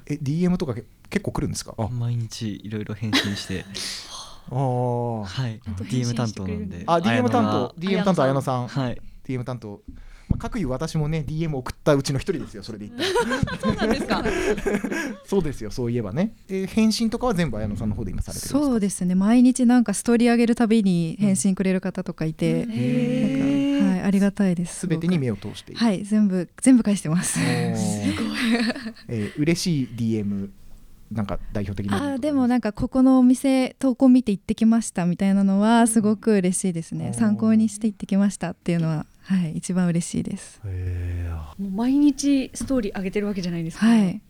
[0.07, 1.75] え DM とかけ結構来るんですか？
[1.79, 3.65] あ毎日いろいろ返信して。
[4.51, 5.25] あー。
[5.25, 5.61] はい。
[5.61, 6.85] DM 担当なんで。
[6.87, 7.81] あ DM 担当。
[7.81, 8.69] DM 担当綾野さん。
[8.69, 9.01] はい。
[9.27, 9.83] DM 担当、
[10.29, 13.57] まあ、各いう私もね DM 送ったうちの一人ですよそれで言ったら。
[13.61, 14.25] そうなんですか。
[15.27, 18.59] そうですよそういえばね、えー返信とかは全部綾野さんの方で今されてるんですか？
[18.61, 19.15] そうですね。
[19.15, 24.81] 毎日なんかストーリー上げるたびに返信くれる方とかいて、なんかはいありがたいです。
[24.81, 25.75] すべてに目をを通して。
[25.75, 27.39] はい全部全部返してます。
[27.39, 27.45] おー。
[29.09, 30.51] えー嬉しい DM
[31.11, 40.61] なんか代表的なあーでもなんかここのお店投稿見て行ってきましたみたいなのはすごく嬉しいですね、うん参考にして行ってきましたっていうのははい一番嬉しいです。
[40.65, 44.23] へもう毎日ストーリー上げてるわけじゃないですか、はい。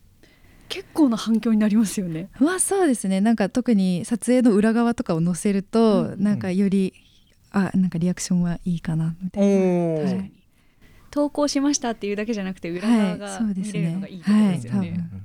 [0.68, 2.28] 結構な反響になりますよね。
[2.40, 3.20] まあそうですね。
[3.20, 6.92] なんか特に撮影の裏側とかを載せると、うんなんかより
[7.52, 10.00] あなんかリアクションはいいかなみたいな。
[10.04, 10.32] 確かに。
[11.10, 13.80] 投稿しましたっていうだけじゃなくて裏側はいがそうですね。
[13.80, 15.22] 見れるのがいいってことですよね,、はい多分。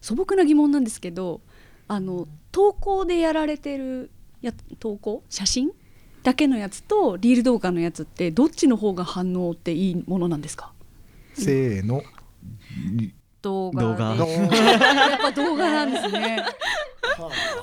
[0.00, 1.42] 素朴な疑問なんですけど
[1.88, 5.22] あの投稿でやられてるや投稿？
[5.28, 5.70] 写真？
[6.22, 10.72] だけのやつとリール動画のやつってどっちの方が反応っていいものなんですか？
[11.34, 12.02] せーの。
[13.42, 14.14] 動動画。
[14.14, 16.36] でやっぱ動画なんですね。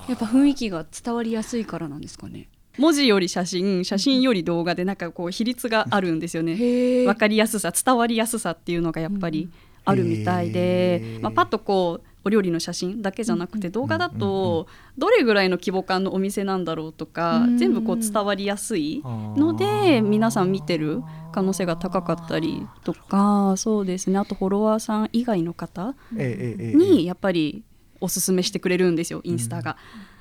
[0.08, 2.50] やっぱ雰囲気が伝わりやすいからなんですかね。
[2.80, 6.56] 文字より写真写真より動画でなんかこう比率があるんですよね。
[6.56, 9.50] へ分かりやすさ伝わりやすさっていうのがやっぱり
[9.86, 24.20] あるみたいで、まあ、パッとこうお料理の写真だけじゃなくて動画だとどれぐらいの規模感のお店なんだろうとかうん全部こう伝わりやすいので皆さん見てる可能性が高かったりとかそうですね。
[24.20, 27.64] あとフォロワーさん以外の方にやっぱり
[28.02, 29.78] おすすめしてくれるんですよインスタが。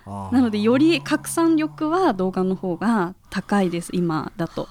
[0.07, 4.69] なのでより拡散力は動画の方が高いです今だと。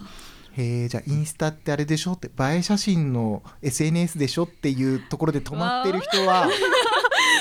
[0.58, 2.14] へえじゃあインスタってあれでしょ？
[2.14, 4.44] って映え写真の SNS でしょ？
[4.44, 6.50] っていうところで止まってる人は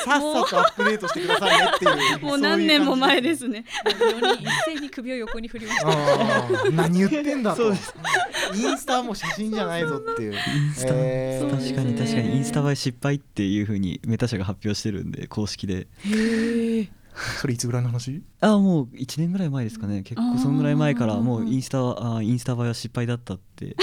[0.04, 3.60] さっさとアップデートしてくださいねっていうもう何年も前ですね。
[3.60, 3.66] ね。
[4.40, 7.70] 一斉に首を横に振りましあー何言ってんだと。
[8.54, 10.34] インスタはもう写真じゃないぞっていう。
[10.34, 11.50] インスタ、えー。
[11.50, 12.36] 確かに確かに。
[12.36, 15.86] インスタ映え失敗っていう風にメタ社が発表してるんで公式で
[17.40, 18.22] それいつぐらいの話？
[18.40, 20.02] あもう1年ぐらい前ですかね。
[20.02, 23.76] 結構そんぐらい前からもうインスタはあインスタ映えは失敗だったって。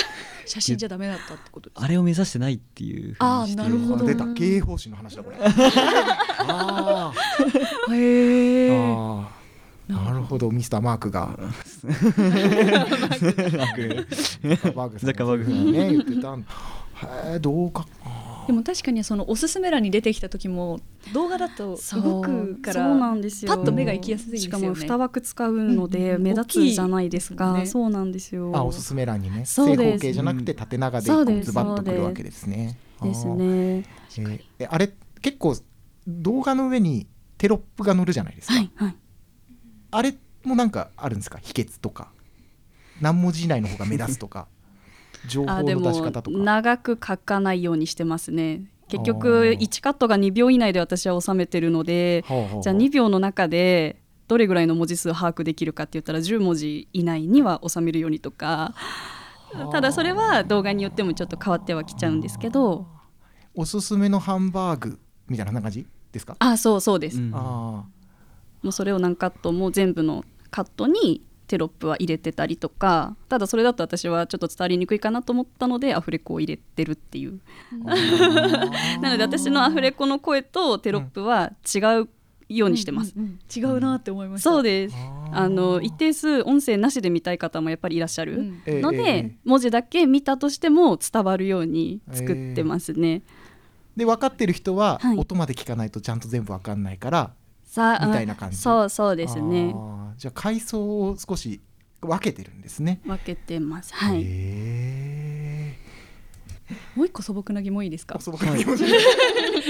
[0.46, 4.04] 写真じゃダメだったってことあれを目指してないっていうあーなるほど。
[4.04, 4.26] あ出た。
[4.34, 5.38] 経営方針の話だこれ。
[5.40, 7.96] あー。
[7.96, 8.70] へえ。
[9.88, 10.52] なるほど。
[10.52, 11.38] ミスターマークが。
[11.40, 11.46] ザ
[11.88, 12.04] ッ
[14.58, 16.46] カーバーグさんがザッカーバーグさんね言ってたんへ
[17.36, 17.86] えどうか
[18.48, 20.80] でも確かにそのおすすめ欄に出てきた時も
[21.14, 23.56] 動画だと動くからそうなんですよ。
[23.56, 24.60] パッと目が行きやすいですよね。
[24.60, 28.52] しかも2枠使うので目立つじゃないですか、そうなんですよ。
[28.56, 29.46] あおすすめ欄にね。
[29.46, 29.78] そうです。
[29.78, 31.06] 正方形じゃなくて縦長で
[31.42, 32.78] ズバッとくるわけですね。
[33.02, 33.28] です。
[33.28, 33.84] ね。
[34.60, 35.56] えあれ結構
[36.08, 38.96] 動画の上にテロップが載るじゃないですか、はいはい。
[39.92, 41.40] あれもなんかあるんですか？
[41.42, 42.12] 秘訣とか。
[43.00, 44.48] 何文字以内の方が目立つとか
[45.28, 46.38] 情報あでの出しも方とか。
[46.38, 48.64] 長く書かないようにしてますね。
[48.88, 49.60] 結あ局ー。
[49.60, 58.74] 1カットが2秒以内で私は収めてるのでじゃあ2秒の中でどれぐらいの文字数把握できるかって言ったら10文字以内には収めるようにとか。
[59.72, 62.88] ただそれは動画によってもちょっと変わってはきちゃうんですけど。
[63.54, 67.32] おすすめのハンバーグみたいな感じですか、あそうそうです、うん。
[67.34, 67.84] あ
[68.62, 77.42] もうそれを何カットも全部のカットにテロップは入れてたりとかただそれだと私はちょっと伝わりにくいかなと思ったのでアフレコを入れてるっていう。
[79.02, 82.10] なので私のアフレコの声とテロップは違う
[82.48, 83.14] ようにしてます、
[83.54, 84.50] 違うなって思いました。
[84.50, 84.96] そうです。
[85.34, 88.40] あの一定数音声なしで見たい方もやっぱりいらっしゃる。
[88.40, 88.62] うん。
[88.66, 88.82] ええ。
[88.82, 93.24] ので、ええ文字だけ見たとしても伝わるように作ってますね、
[93.98, 95.18] で分かってる人ははい。
[95.18, 97.34] 音まで聞かないとちゃんと全部分かんないから、
[97.72, 98.58] さあみたいな感じ。
[98.58, 99.74] そうそうですね。
[100.18, 101.62] じゃあ階層を少し
[102.02, 103.00] 分けてるんですね。
[103.06, 103.94] 分けてます。
[103.94, 104.22] はい。
[104.26, 105.78] へ
[106.96, 108.16] もう一個素朴な疑問いいですか？
[108.16, 108.84] ー素朴な気持ち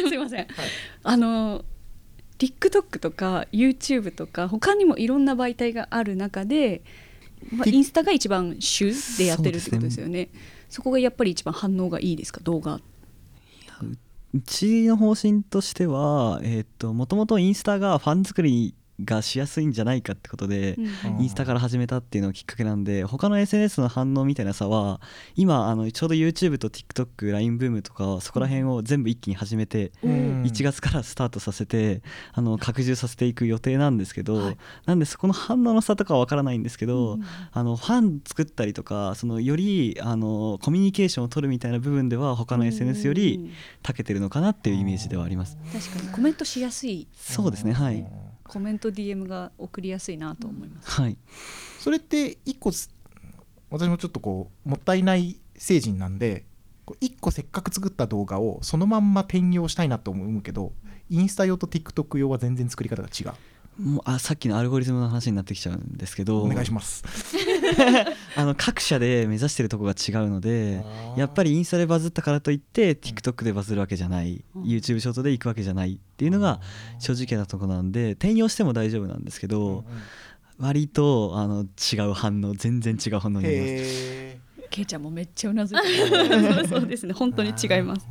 [0.09, 0.47] すいません、
[1.03, 1.63] あの
[2.39, 6.83] TikTok とか YouTube とか他にもいろんな媒体がある中で、
[7.55, 10.29] まあ、インスタが一番主でやってるってことですよね。
[10.69, 12.41] そこがやっぱり一番反応がいいですか？
[12.41, 12.75] 動画。
[12.75, 12.81] う
[14.45, 18.73] ちの方針としてはえーっともともとインスタがファン作り
[19.05, 20.81] がしやすいんじゃないかってことで、う
[21.19, 21.21] ん。
[21.21, 25.01] インスタから始めたっていうのがきっかけなんで他の SNS の反応みたいな差は
[25.35, 30.43] 今あのちょうど YouTube と TikTokLINE ブームとかそこら辺を全部一気に始めて、うん。
[30.43, 32.01] 1月からスタートさせて
[32.33, 34.53] あの拡充させていく予定なんですけど、
[34.85, 37.17] なんでそこの反応の差とかは分からないんですけど、
[37.51, 43.51] あのファン作ったりとかそのよりあのコミュニケーションを取るみたいな部分では他の SNS より
[43.83, 45.57] 長けてるのかなっていうイメージではあります。
[45.71, 47.07] 確かにコメントしやすい。
[47.15, 48.05] そうですねはい、
[48.51, 51.17] コメント DM が送りやすいなと思います、はい。
[51.79, 52.93] それって一個す
[53.69, 56.43] 私もちょっとこうもったいない成人なんで
[56.83, 60.73] こう1個せっかく作った動画をそのまんま転用したいなと思うけど
[61.09, 63.31] インスタ用と TikTok 用は全然作り方が違う
[63.79, 67.03] もうあさっきのアルゴリズムの話になってきちゃうんですけどお願いします。
[68.35, 70.83] あの各社で目指してるとこが違うので
[71.17, 76.59] やっぱりインスタでバズったからといって TikTok でバズるわけじゃない、YouTube ショートで行くわけじゃないっていうのが
[76.99, 79.85] 正直なとこなんで転用しても大丈夫なんですけど、
[80.57, 84.37] 割とあの違う反応全然違う反応になります。
[84.69, 86.67] けいちゃんもめっちゃうなずいてる。
[86.67, 87.13] そうですね。
[87.13, 88.07] 本当に違います。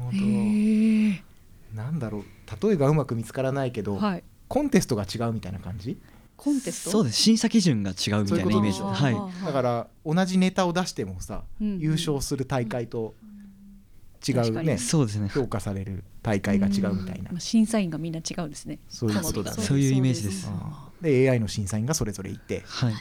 [1.74, 2.24] なんだろう。
[2.68, 5.96] 例えがうまく見つからないけど、はいコンテストが違うみたいな感じ？
[6.36, 6.90] コンテスト？
[6.90, 7.16] そうです。
[7.16, 8.80] 審査基準が違うみたいなイメージ。
[8.82, 9.44] はい。
[9.46, 13.14] だから同じネタを出してもさ、うん優勝する大会と
[14.28, 15.28] 違うねそうですね。
[15.28, 18.80] 評価される大会が違うみたいな、まあ審査員がみんな違うんですね。
[18.88, 19.62] そういうことだね。
[19.62, 20.50] そういうイメージです。
[21.00, 22.94] で AI の審査員がそれぞれいてはい。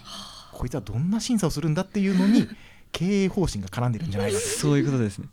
[0.53, 2.47] こいつはどんな審査をするんだっていうのに
[2.91, 4.45] 経営方針が絡んでるんじゃないかと。
[4.45, 5.27] そういうことですね。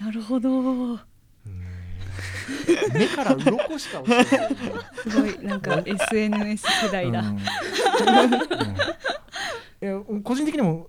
[0.00, 0.98] なるほど
[2.94, 4.48] 目から鱗しか落ちてない。
[5.08, 7.26] すごいなんか SNS 世代だ、うん。
[7.28, 7.34] うん。
[7.36, 7.38] い
[9.80, 10.88] や個人的にも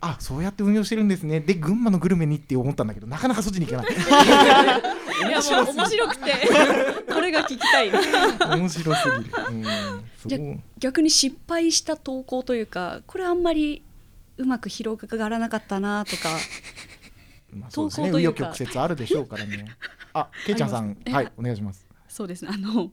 [0.00, 1.40] あそうやって運用してるんですね。
[1.40, 3.86] で群馬のグルメにって思ったんだけどなかなかそっちに行けない。
[3.86, 6.32] いやもう面白くて。
[7.12, 7.90] これが聞きたい。
[7.90, 9.64] 面白すぎる、うん、
[10.26, 10.38] じゃ
[10.78, 13.82] 逆に失敗した投稿というかこれあんまり
[14.36, 16.28] うまく広がらなかったなとか。
[17.54, 18.10] まあ、そうですね。
[18.10, 18.44] 紆投稿というか。
[18.46, 19.76] 余曲折あるでしょうからね
[20.14, 21.86] あけいちゃんさんはいお願いします。
[22.08, 22.44] そうです。
[22.44, 22.92] ねあの、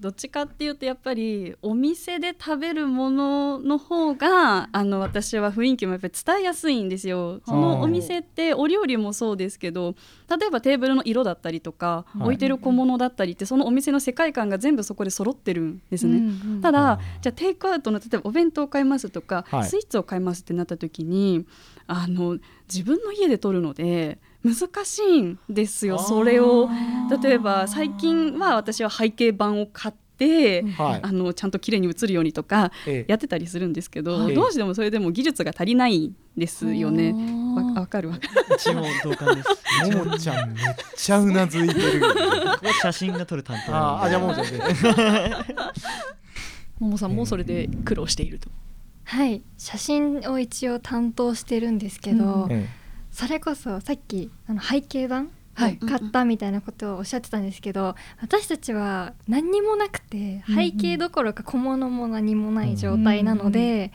[0.00, 7.40] どっちかっていうとやっぱりお店で食べるものの方があの私は雰囲気もやっぱり伝えやすいんですよ。
[7.46, 9.94] そのお店ってお料理もそうですけど
[10.28, 12.22] 例えばテーブルの色だったりとか、はい。
[12.24, 16.22] 置いてる小物だったりってそのお店の世界観が全部そこで揃ってるんですね。
[16.60, 19.64] たあだーじゃあテイクアウトの例えばお弁当を買いますとか、はい。
[19.64, 21.46] スイーツを買いますってなった時に
[21.86, 26.68] あの自分の家で取るので難しいんですよそれを。
[27.22, 31.00] 例えば最近は私は背景板を買って、はい。
[31.02, 33.04] あのちゃんと綺麗に映るようにとかええ。
[33.08, 37.14] やってたりするんですけど、はいどうしてもそれでも技術が足りないんですよね。
[37.56, 38.18] わわかるわ。
[38.18, 38.54] かる。
[38.54, 39.96] うちも同感です。
[39.96, 42.02] ももちゃんめっちゃうなずいてる。
[42.82, 44.58] 写真が撮る担当あじゃあももちゃんで
[46.78, 48.50] ももさんもそれで苦労していると、
[49.04, 49.42] はい。
[49.56, 52.68] 写真を一応担当してるんですけど、え
[53.14, 55.78] それこそさっきあの背景板はい。
[55.78, 63.92] 買ったみたいなことをおっしゃってたんですけど、私たちは何にもなくて背景どころか小物も何もない状態なので、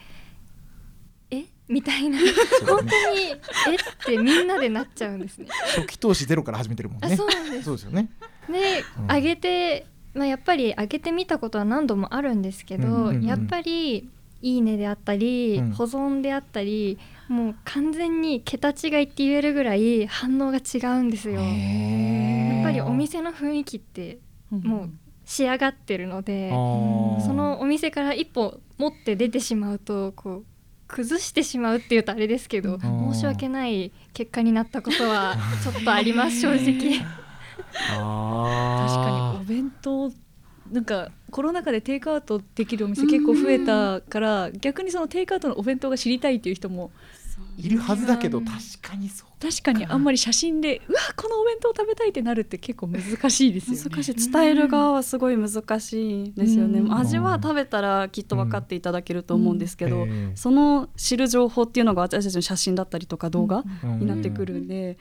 [1.30, 1.44] え？
[1.68, 2.18] みたいな。
[2.66, 2.88] 本当に
[3.28, 3.74] え？
[3.74, 5.48] ってみんなでなっちゃうんですね。
[5.76, 7.64] 初期投資ゼロから始めてるもんあねそうなんです。
[7.64, 8.08] そうですよね。
[8.48, 9.14] で、うん。
[9.14, 13.22] 上げて、まあ、やっぱり上げてみたことは何度もあるんですけど、うんうんうん。
[13.26, 14.08] やっぱり
[14.42, 15.70] 「いいね」であったり、うん。
[15.72, 16.98] 保存であったり
[17.28, 21.40] もう完全に桁違いって言えるぐらい反応が違うんですよ。
[21.40, 24.18] やっぱりお店の雰囲気って
[24.50, 24.90] もう
[25.24, 30.44] 仕上がってるので、そそのお店から一歩持って出てしまうとこう
[30.88, 33.12] 崩してしまうっていうとあれですけどん。
[33.12, 36.98] 申し訳ない結果になったことは ちょっとあります正直。
[37.70, 37.94] 確
[39.04, 40.10] かにお弁当
[40.70, 46.90] なんかコロナ禍でテイクアウトできるお店結構増えたから逆にそのテイクアウトのお弁当が知りたいっていう人も
[47.56, 53.82] いるはずだけど確かにそう確かにあんまり写真でうわこのお弁当食べたいってなるって結構難しいですよね。
[53.90, 54.30] 難しい。
[54.30, 56.94] 伝える側はすごい難しいですよね、うん。
[56.94, 60.10] 味は食べたらきっと分かっていただけると思うんですけど、うん。
[60.10, 60.36] ええ。
[60.36, 64.00] その知る情報っていうのが私たちの写真だったりとか動画うん。
[64.00, 64.98] になってくるんで、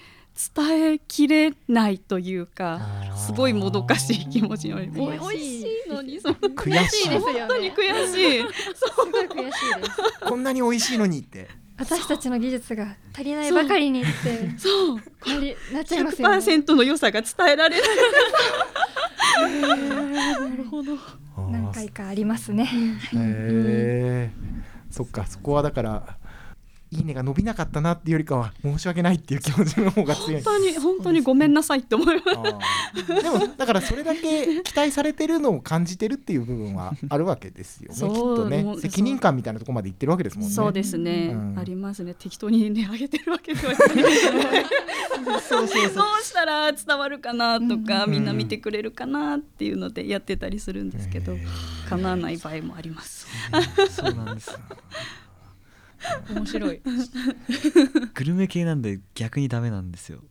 [0.55, 2.79] 伝えきれないというか
[3.17, 7.39] すごいもどかしい気持ちになり悔しいおいしいのにその悔しいですよね。
[7.39, 10.19] 本当に悔しいすごい悔しいです。
[10.21, 14.09] こんなに美味しいのにって私たちの技術が足りないばかりにって
[14.57, 16.37] そうなりなっちゃいますよね。
[16.37, 17.89] 100%の良さが伝えられない
[20.49, 20.97] なるほど。
[21.51, 22.63] 何回かありますね。
[22.65, 22.69] へ
[23.13, 24.31] え
[24.89, 26.17] そっかそこはだから
[26.91, 30.41] いいねが伸びなかったなっていうよりかは申し訳ないっていう気持ちの方が強い。
[30.41, 32.33] 本当に本当にごめんなさいって思いま
[32.95, 33.07] す。
[33.07, 40.53] でもだからそれだけ期待されてるのを感じてるっていう部分はあるわけですよねきっそうとね責任感みたいなところまでいってるわけですもんね。
[40.53, 41.59] そうですね、うん。
[41.59, 42.15] ありますね。
[42.17, 44.65] 適当に値上げてるわけではない。
[45.47, 48.11] そうそうどうしたら伝わるかなとか、うん。
[48.11, 51.37] みんな見てくれるかなっていうのでやってたりするんですけど、
[51.89, 53.27] 叶わない場合もあります
[53.89, 54.57] そうなんです
[56.33, 56.81] 面白い。
[58.13, 60.23] グルメ系なんで逆にダメなんですよ。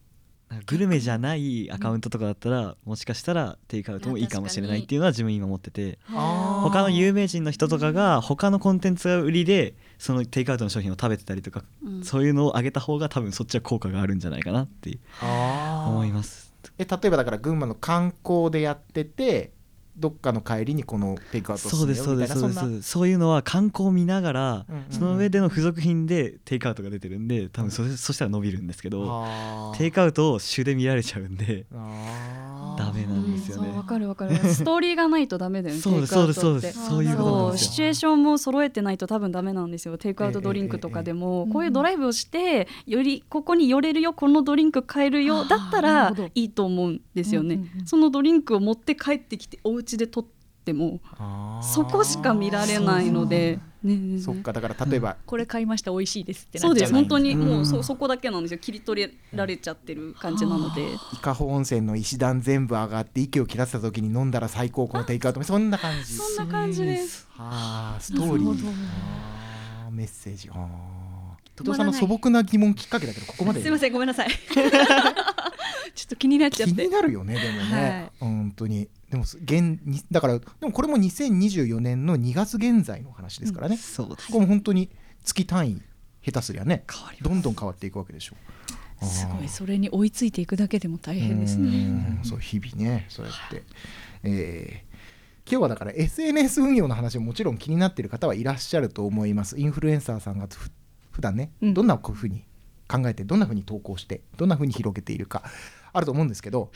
[0.66, 5.98] グルメじゃないアカウントとかだったらもしかしたらテイクアウトもいいかもしれないっていうのは自分今思ってて。
[6.08, 12.04] 他の有名人の人とかが他のコンテンツが売りでそのテイクアウトの商品を食べてたりとか、うん。
[12.04, 16.54] そういうのをあげた方が多分そっちは効果があるんじゃないかなって思います。
[16.78, 19.52] え例えばだから群馬の観光でやってて
[19.98, 22.82] どっかの帰りにこのテイクアウトをそうですそうですそうです。
[22.82, 29.24] そういうのは観光を見ながら、うんうんその上での付属品でテイクアウトが出てるんで多分それそしたら伸びるんですけど、
[29.76, 33.68] テイクアウトを主で見られちゃうんでダメなんですよね。
[33.68, 34.37] そうわかるわかる。
[34.48, 36.68] ストーリーがないとダメだよねそうですテイクアウトそうって。
[36.68, 37.08] ですそうです。
[37.08, 37.70] そういうことなんですよ。
[37.70, 47.87] シチュエーションも揃えてないと多分ダメなんですよテイクアウトドリンクとかでも、こういうドライブをしてよりここに寄れるよこのドリンク買えるよだったらいいと思うんですよね、うんうんうん。
[47.87, 50.31] そのドリンクを持って帰ってきてお家で取っ
[50.64, 51.01] ても
[51.62, 55.92] そこしか見られないので、ねねねそっかだから例えば、これ買いました。
[55.92, 56.92] 美味しいですってなそうです。
[56.92, 58.59] 本当にもううんそそこだけなんですよ。
[58.59, 60.83] 切り取られちゃってる感じなので。
[61.12, 65.42] 伊香保温泉の石段全部上がって息を切らせた時に飲んだら最高このテイクアウト。
[65.44, 67.29] そんな感じそんな感じです。
[67.37, 68.68] あーストーリー。
[69.87, 70.51] あーメッセージ。
[70.53, 71.18] あー。
[71.55, 73.62] 戸田さんの素朴な疑問きっかけだけどここまで。
[73.62, 74.29] すいませんごめんなさい。
[75.94, 76.74] ちょっと気になっちゃって。
[76.74, 84.26] 気になるよねでもね、本当にでも現にだからでもこれも2024年の2月現在の話ですからね、そうです。
[84.26, 84.90] ここも本当に
[85.24, 85.82] 月単位
[86.24, 86.84] 下手すりゃね
[87.22, 88.36] どんどん変わっていくわけでしょ
[89.02, 89.04] う。
[89.04, 91.68] すごいそれに追いついていくだけでも大変ですね。
[91.68, 93.62] うんそう日々ねそうやって、
[94.24, 94.88] えー
[95.50, 99.58] 今日はだから SNS 運用の話ももちろん気になっている方はいらっしゃると思います。
[99.58, 100.70] インフルエンサーさんがふ
[101.10, 101.72] 普段ね、うん。
[101.74, 102.44] どんなふうに
[102.86, 105.42] 考えてどんなふうに投稿してどんなふうに広げているか
[105.94, 106.70] あると思うんですけど、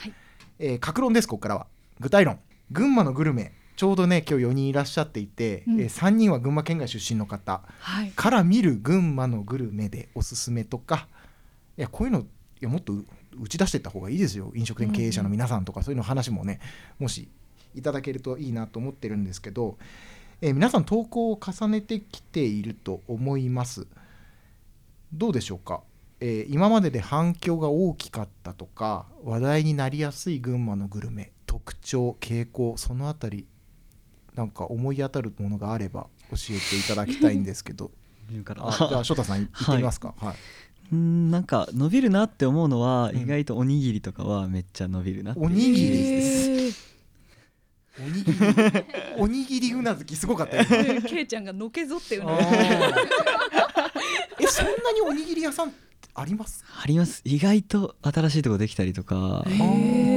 [0.59, 1.67] えー格論ですここからは
[2.03, 2.39] 具体論。
[2.71, 5.81] 群馬のグルメちょうどね今日4人いらっしゃっていて、うん。
[5.81, 7.63] え3人は群馬県外出身の方。
[7.81, 8.11] はい。
[8.11, 11.09] から見る群馬のグルメでおすすめとか。
[11.79, 12.25] いやこういうのい
[12.61, 13.05] やもっとう
[13.41, 14.53] 打ち出していった方がいいですよ。
[14.55, 16.61] 飲食店経営者の皆さんとか、そういうの話もね
[16.99, 17.29] もし
[17.75, 19.79] いただけるといいなと思ってるんですけど、
[20.41, 23.87] えー皆さん投稿を重ねてきていると思います。
[25.13, 25.83] どうでしょうか、
[26.21, 33.47] えー今までで反響が大きかったとか話題になりやすい群馬のグルメ特徴傾向そのあたり
[34.35, 37.91] なんか思い当たるものがあれば教えていただきたいんですけど。
[38.57, 40.15] あじゃあ翔太さん言ってみますか？
[40.17, 40.35] はい。
[40.95, 43.19] うんなんか伸びるなって思うのは、うん。
[43.19, 45.47] 意外とおにぎりとかはめっちゃ伸びるなっていう。
[45.47, 45.89] おにぎり？
[45.91, 46.93] です
[48.01, 48.39] おにぎり、
[49.19, 50.65] おにぎりうなずきすごかったよ。
[51.03, 52.45] ケイちゃんがのけぞってうあなー。
[54.41, 55.73] え、そんなにおにぎり屋さん
[56.15, 56.65] あります？
[56.83, 57.21] あります。
[57.27, 59.45] 意外と新しいとこできたりとか。
[59.47, 60.12] へー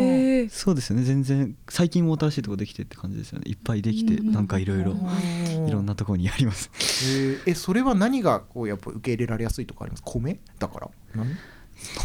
[0.50, 1.04] そうですよね。
[1.04, 3.50] 全然最近も新しいとこできてって感じですよね。
[3.50, 5.94] いっぱいできてうんなんかいろいろいろんな。
[5.94, 6.70] なとこにあります。
[6.76, 10.04] えーえ、それは何がこうやっぱ受け入れられやすいとかあります？
[10.06, 10.40] 米？
[10.60, 10.90] だから？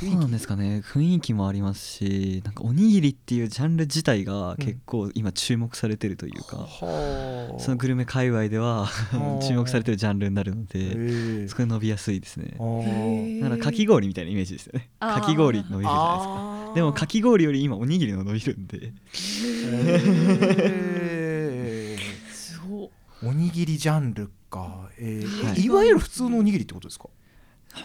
[0.02, 0.82] 何そうなんですかね。
[0.84, 7.60] 雰囲気もありますしなんかおにぎりっていうジャンル自体が結構今注目されてるというか、はあ。
[7.60, 12.56] そのグルメ界隈ではー 注目されてるジャンルになるのえでーそこで伸びやすいですね。
[13.40, 14.88] だからかき氷みたいなイメージですよね。
[14.98, 16.72] かき氷伸びるじゃないですか。
[16.74, 18.92] でもかき氷より今おにぎりの伸びるんで。
[20.72, 22.00] えー。
[22.34, 22.88] すごい
[23.22, 25.62] おにぎりジャンルか、えーはい。
[25.62, 27.08] いわゆる普通のおにぎりってことですか？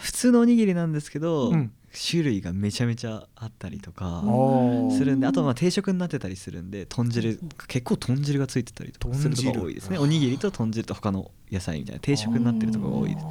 [0.00, 1.72] 普通のおにぎりなんですけど、うん。
[1.98, 4.96] 種類がめちゃめちゃあったりとかー。
[4.96, 9.98] するんであとはまあ定食になってたりするんで豚汁結構豚汁がついてたりとかするとこが多いですね。
[9.98, 13.26] おにぎりと豚汁と他の野菜みたいな定食になってるところが多いです。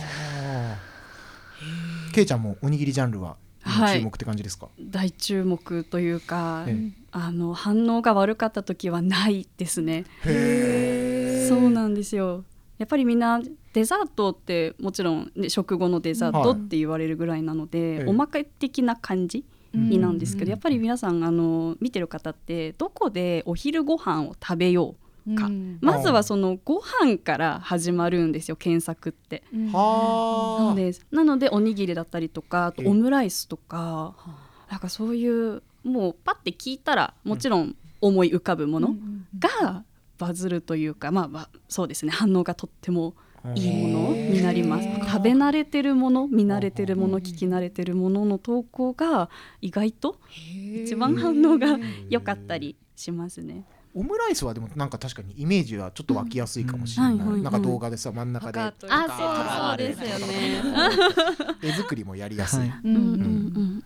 [2.11, 10.05] けいちゃんもおにぎりジャンルは注目って感じですか、大注目というか、えあの反応が悪かった時はないですね。
[10.23, 12.45] へそうなんですよ。
[12.77, 13.41] やっぱりみんな
[13.75, 18.05] デザートってもちろん、ね、食後のデザートって言われるぐらいなので、ええ。
[18.07, 20.51] おまけ的な感じになんですけど、うん。
[20.51, 24.95] やっぱり皆さんあの見てる方ってどこでお昼ご飯を食べよ
[25.27, 25.77] うか、うん。
[25.81, 29.43] まずはそのご飯から始まるんですよ検索って。
[29.51, 30.63] なはあ。
[30.69, 34.15] のでなのでおにぎりだったりとかあとええオムライスとか
[34.71, 38.95] なんかそういうもうパッて聞いたらもちろん思い浮かぶもの
[39.37, 39.83] が
[40.17, 43.15] バズるというか、まあまあそうですね反応がとっても
[43.53, 44.87] いいものになります。
[45.11, 49.29] 食べ慣れてるもの見慣れてるもの聞き慣れてるものの投稿が
[49.61, 50.19] 意外と
[50.75, 51.77] 一番反応が
[52.09, 53.63] 良かったりしますね。
[53.93, 58.59] オムライスはでもなんか確かにイメージはちょっと湧きやすいかもしれない、なんか動画でさ真ん中で。
[58.59, 60.61] あそうそうですよね。
[61.63, 62.71] 絵作りもやりやすい、はい。
[62.83, 63.83] うんうんうん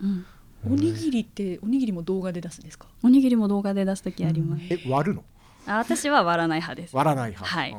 [0.66, 0.72] うん。
[0.72, 2.88] おにぎりっておにぎりも動画で出すんですか？
[3.02, 4.62] おにぎりも動画で出す時あります。
[4.68, 5.24] え割るの？
[5.66, 6.96] あ私は割らない派です。
[6.96, 7.48] 割らない派。
[7.48, 7.72] はい。
[7.72, 7.76] あ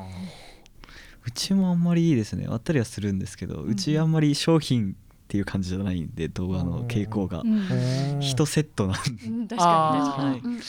[1.26, 2.46] うちもあんまりいいですね。
[2.48, 4.96] 割ったりはするんですけど、うちあんまり商品っ
[5.28, 7.44] ていう感じじゃないんで動画の傾向が。
[7.44, 8.20] ー。
[8.22, 9.26] 一セットなんで。
[9.28, 10.62] うん確かに確かにうんうん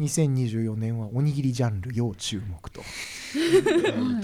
[0.00, 2.82] 2024年はおにぎりジャンル要注目と。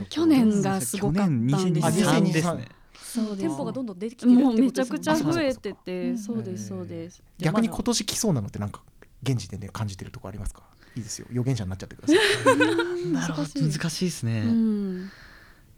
[0.09, 2.11] 去年がすごかったんですよ。
[2.11, 2.69] あ2023ですね。
[3.01, 3.37] そう。
[3.37, 4.63] 店舗がどんどん出てきてるってもことです。
[4.63, 6.73] もんねうめちゃくちゃ増えてあてそうです。
[6.75, 7.23] うんそうです。
[7.39, 8.83] 逆に今年来そうなのってなんか
[9.23, 10.63] 現時点で感じてるとこありますか？
[10.97, 11.27] いいですよ。
[11.31, 12.17] 予言者になっちゃってください。
[13.13, 13.49] なるほど。
[13.49, 15.11] 難しいですね、うん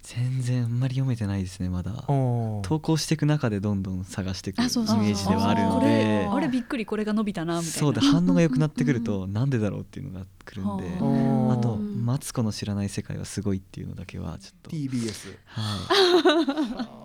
[0.02, 1.92] 全然あんまり読めてないですねまだ。
[2.06, 5.06] 投稿していく中でどんどん探していくイメあそうそうそう。
[5.06, 6.28] ージではあるので。
[6.30, 7.78] あれびっくりこれが伸びたなみたいな。
[7.78, 10.84] そうで反応が良くなってくるとなんでだろうっていうのが来るんで。
[11.04, 11.58] はあ。
[11.58, 12.04] あとうん。
[12.04, 14.70] マツコの知らない世界はすごいっていうのだけはちょっと。
[14.70, 17.02] TBS はい。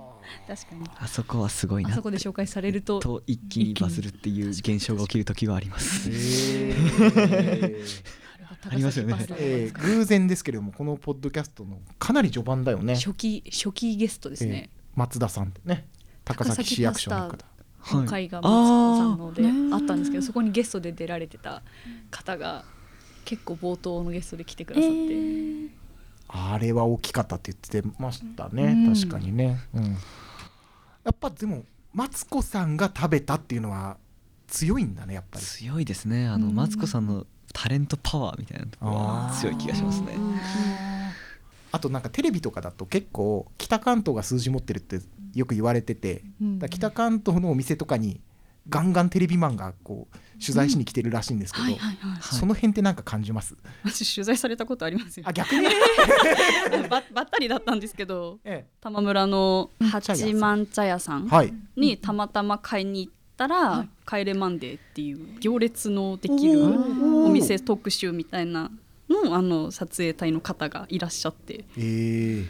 [0.47, 0.89] 確かに。
[0.97, 2.99] あそこはすごいなあそこで紹介されると。
[2.99, 6.09] と一気にバズるっていう現象が起きる時はあります
[8.69, 9.15] ありますよね。
[9.37, 15.87] えー偶然ですけれどもこのポッドキャストのかなり序盤だよね、初期初期ゲストですね、えー松田さんってね
[16.25, 17.29] 高崎市役所の。
[17.29, 19.43] 方の会がマツコさんので
[19.75, 21.61] あったんですけどそこにゲストで出られてた
[22.09, 22.65] 方が
[23.23, 25.77] 結構冒頭のゲストで来てくださって、
[26.27, 28.93] あれは大きかったって言ってましたね、うん。
[28.93, 29.99] 確かにね、うん、や
[31.11, 33.97] っぱでもマツコさんが食べたっていうのは
[34.47, 35.45] 強いんだねやっぱり。
[35.45, 36.27] 強いですね。
[36.27, 36.55] あのうん。
[36.55, 40.15] マツコさんのタレントパワーみたいなところは強い気がしますね。
[41.71, 44.99] あとなんかテレビとかだと結構北関東が数字持ってるって
[45.35, 48.21] よく言われてて、うんだ北関東のお店とかに
[48.69, 51.65] ガンガンテレビマンがこう取材しに来てるらしいんですけど、
[52.21, 53.55] その辺ってなんか感じます？
[53.85, 55.65] 私取材されたことありますよあ逆に、
[56.89, 61.53] ばばったりだったんですけどえ玉村の八幡茶屋さんえはい。
[61.75, 68.71] にたまたま買いに行ったらはい「帰れマンデー」っていう行列のできるお店特集みたいな
[69.09, 71.63] のあの撮影隊の方がいらっしゃって。
[71.77, 72.47] えー。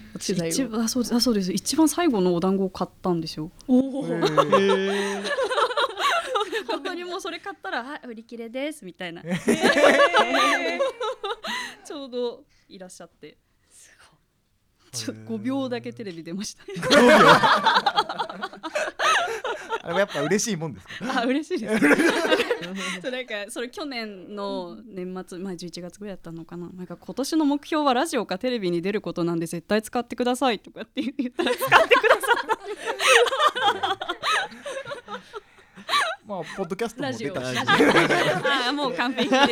[0.50, 1.52] 一番あそうですあそうです。
[1.52, 3.52] 一番最後のお団子を買ったんですよ。
[3.68, 4.02] おお、
[6.68, 9.22] 本当にもうそれ買ったら「はい売り切れです」みたいな。
[11.86, 13.38] ちょうどいらっしゃって
[14.92, 16.64] ちょ5秒だけテレビ出ました。
[19.84, 21.22] あれはやっぱ嬉しいもんですか？
[21.22, 21.86] あ嬉しいです。
[23.02, 26.68] そうなんかそれ去年の年末まあ11月ぐらいだったのかな。
[26.70, 32.20] なんか今年の目標はラジオかテレビに出ることなんで絶対使ってくださいとかって言ったら使ってくださ
[33.94, 33.98] っ
[36.28, 37.58] まあポッドキャストもラジオ出たし。
[37.66, 39.44] ああもう完璧です。
[39.44, 39.48] え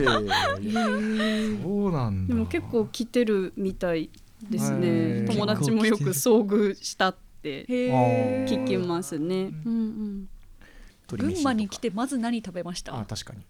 [0.00, 4.10] えそうなんだでも結構来てるみたい
[4.48, 5.26] ですへねー。
[5.26, 10.28] 友達もよく遭遇したってへ聞きますねうんうん
[11.06, 13.44] 群馬に来ててまず何食べましあた確かに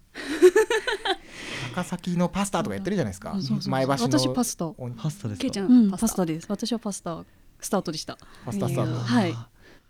[1.73, 3.35] 高崎のパスタとかやってるじゃないですか
[3.67, 7.23] 前橋の私パスタおパスタですかけいちゃん、うんパスタパスタです私はパスタ
[7.61, 7.81] スター。
[7.81, 8.85] トでしたパスタスター。
[8.85, 9.35] トはい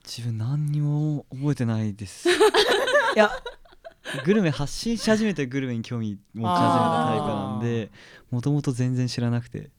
[0.06, 2.30] 自分何にも覚えてないです。
[2.30, 2.32] い
[3.16, 3.32] や。
[4.24, 7.90] グルメ発信し始めてグルメに興味持ち始めたタイプなんで
[8.30, 9.72] もともと全然知らなくて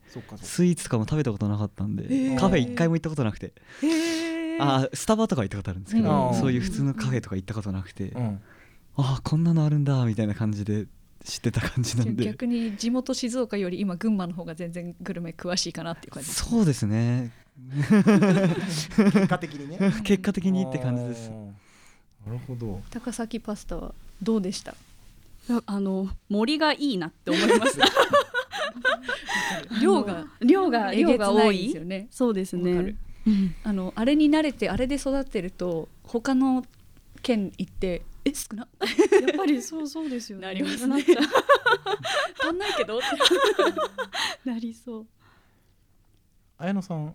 [0.43, 2.39] スイーツとかも食べたことなかったんでー。
[2.39, 3.53] カフェ一回も行ったことなくて
[4.59, 6.07] あスタバとか行ったことあるんですけうん。
[6.07, 8.41] どそういう普通のカフェとか行ったことなくてうん。
[8.97, 10.87] あこんなのあるんだみたいな感じで
[11.25, 12.25] 知ってた感じなんで。
[12.25, 17.31] 逆に地元静岡より今群馬の方が全然グルメ詳しいかなっていう感じそうですね
[19.13, 19.79] 結果的にね。
[20.05, 21.31] 結果的にって感じです。
[21.31, 22.83] なるほど。
[22.91, 24.75] 高崎パスタはどうでした？
[25.67, 27.87] あの森がいいなって思いました。
[29.81, 32.09] 量が量が量が多いいですよね。
[32.11, 32.73] そうですね。
[33.27, 36.65] うんあのあれに慣れてあれで育ってると他の
[37.23, 38.89] 県行ってえ少なや
[39.33, 40.47] っぱりそうそうですよね。
[40.47, 40.95] なりますね。
[40.95, 41.25] なっちゃう
[42.49, 43.01] 足んないけど
[44.45, 45.07] なりそう。
[46.59, 47.15] 綾野さん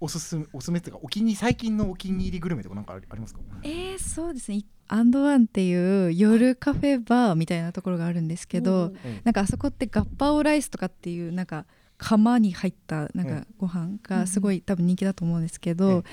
[0.00, 3.40] おすすめおすすめっていうかお気に最近のお気に入りグルメとかなんかありますか？
[3.64, 4.62] えー、そうですね。
[4.86, 8.92] アンドワンっていう夜カフェバーみたいなところがあるんですけど、
[9.24, 11.66] なんかあそこってガッパオライスとかっていうなんか
[11.98, 16.04] 釜に入ったなんうんかご飯がすごい多分人気だと思うんですけど、うん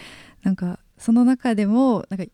[0.44, 2.26] なんかその中でもなんか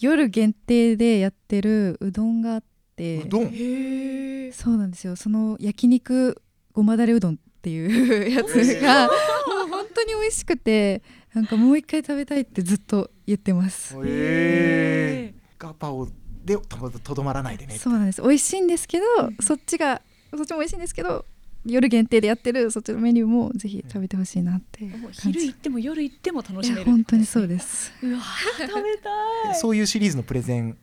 [0.00, 2.62] 夜限定でやってるうどんがあっ
[2.96, 3.44] てうどん？
[3.52, 5.14] へえそうなんですよ。
[5.16, 6.40] その焼肉
[6.72, 9.08] ごまだれうどんっていう やつが
[9.96, 11.02] 当に美味しくて
[11.34, 13.96] なんかもう一回食べたいってずっと言ってます。
[15.58, 16.08] ガパオ
[16.44, 16.56] で
[17.02, 18.22] とどまらないでねそうなんです。
[18.22, 19.04] 美味しいんですけど、
[19.40, 21.24] そっちがそっちも美味しいんですけど
[21.64, 24.88] 夜限定でやってるそっちのメニューもぜひ食べてほしいなって。
[25.12, 26.84] 昼行っても夜行っても楽しめる。
[26.84, 27.92] 本当にそうです。
[28.02, 28.20] うわ
[28.58, 28.68] 食べ
[28.98, 29.54] たい。
[29.56, 30.76] そういうシリーズのプレゼン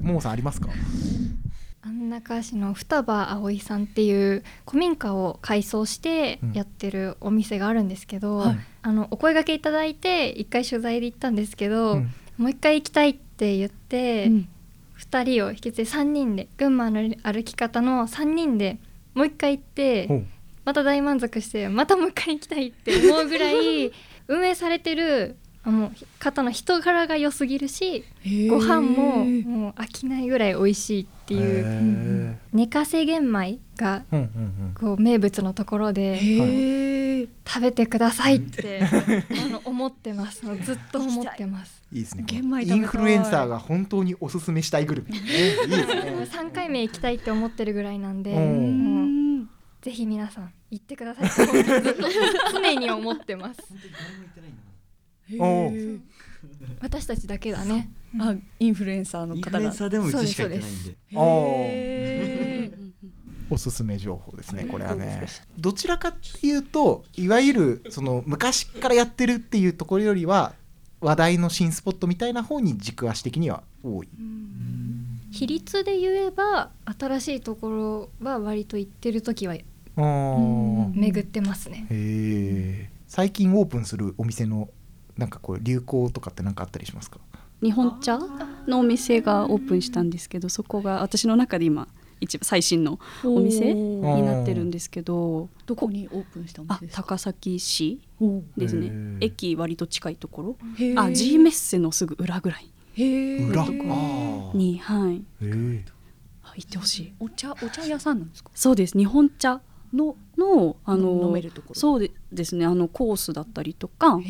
[0.00, 0.68] ももさんありますか？
[1.82, 6.52] 安中市の双葉葵さんっていう古民家を改装してうん。
[6.52, 8.58] やってるお店があるんですけど、はい。
[8.82, 12.10] あのお声掛けいただいて一回取材で行ったんですけど、うん。
[12.36, 14.48] もう一回行きたいって言って、うん。
[15.00, 18.78] 2人を引き継いで3人で群馬の歩き方の3人で
[19.14, 20.24] もう一回行って
[20.64, 23.92] また大満足してまたもう一回行きたいって思うぐらい
[24.28, 28.04] 運営されてるあの方の人柄が良すぎるし
[28.48, 34.02] ご飯ももう飽きないぐらい美味しいっていうへ寝かせ玄米が
[34.74, 40.40] こう名物のところでへえ食べてくださいってあの思ってます。
[40.64, 41.82] ずっと思ってます。
[41.92, 42.24] う んいいですね。
[42.26, 46.28] 玄米インフルエンサーが本当におすすめしたいグルメ、ね、 いいですね。
[46.30, 49.38] 3回目行きたいって思ってるぐらいなんでうん。
[49.38, 49.48] もう
[49.82, 51.48] ぜひ皆さん行ってください
[52.52, 53.60] 常に思ってます
[56.80, 57.90] 私たちだけだね。
[58.18, 60.96] あインフルエンサーのインフ方がルエンサーでもうちしか行ってないんで。
[61.14, 62.90] あー。
[63.52, 65.26] おすすめ情報ですねこれはね。
[65.58, 70.54] どちらかっていうといわゆるその昔からやってるっていうところよりは
[71.00, 74.08] 話題の新スポットみたいな方に軸足的には多い。
[75.32, 79.56] 比率で言えば新しいところは割と行ってる時は
[79.96, 82.90] 巡ってますね。
[83.08, 84.68] 最近オープンするお店の
[85.20, 87.18] なんかこう流行とかって何かあったりしますか？
[87.62, 88.18] 日本茶
[88.66, 91.86] のお店がオープンしたんですけどそこが私の中で今
[92.20, 97.02] 一番最新のお店になってるんですけどどこにオープンしたんあですか？
[97.02, 99.18] 高崎市おですね。
[99.20, 100.56] 駅割と近いところ。
[100.96, 102.70] あ G メッセのすぐ裏ぐらい。
[102.94, 103.66] へえ裏？
[104.54, 104.78] に。
[104.78, 105.22] はい。
[105.42, 107.12] 行ってほしい。
[107.20, 108.50] お茶お茶屋さんなんですか？
[108.54, 108.96] そうです。
[108.96, 109.60] 日本茶
[109.92, 111.32] ののあの
[111.72, 114.20] そうでですねあのコースだったりとか、まあ、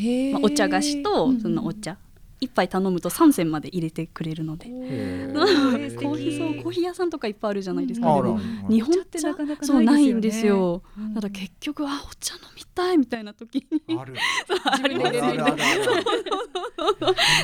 [0.41, 1.41] お茶菓子とうん。
[1.41, 1.97] そのお茶
[2.41, 8.07] 一杯頼むと3銭まで入れてくれるので、へコーーヒーそうコーヒー屋さんとかいっぱいあるじゃないですか、
[8.67, 11.13] 日本ってなかなかそうなないいんですすよ、うん。
[11.13, 13.97] だから結局あお茶飲みたいみたいな時に。
[13.97, 14.15] ある。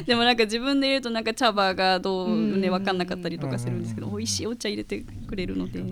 [0.05, 2.71] でもなんか自分で入れるとなんか茶葉がどうねうん。
[2.71, 4.17] 分かんなかったりとかするんですけどうん。
[4.17, 5.83] 美味しいお茶入れてくれるので。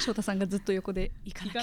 [0.00, 1.62] 翔太さんがずっと横で行かなきゃ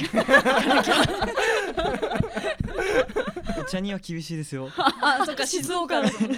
[3.60, 4.70] お茶には厳しいですよ。
[4.78, 6.38] あそっか静岡だもんね。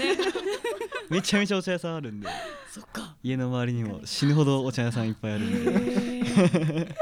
[1.09, 2.27] めちゃめちゃお茶屋さんあるんで。
[2.71, 3.15] そっか。
[3.23, 5.71] 家の周りにも死ぬほどお茶屋さんいっぱいあるんで、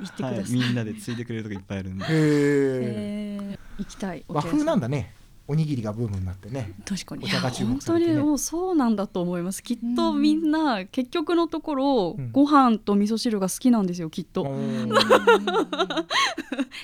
[0.00, 0.52] 行ってくはい、ださい。
[0.52, 2.04] みんなでついてくれるとこいっぱいあるんで。
[2.04, 3.58] へええー。
[3.78, 5.14] 行きたい和風なんだね
[5.50, 6.74] おにぎりがブームになってね。
[6.84, 7.24] 確かに。
[7.24, 8.16] お茶が注目本当されてね。
[8.18, 9.64] にもうそうなんだと思います。
[9.64, 12.30] きっとみんな結局のところ、うん。
[12.30, 14.44] ご飯と味噌汁が好きなんですよきっと、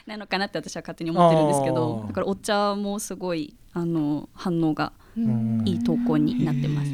[0.05, 2.09] なのかなって私は勝手に思ってるんですけあどー。
[2.09, 5.63] だからお茶もすごいあの反応がうん。
[5.65, 6.91] いい投稿になってます。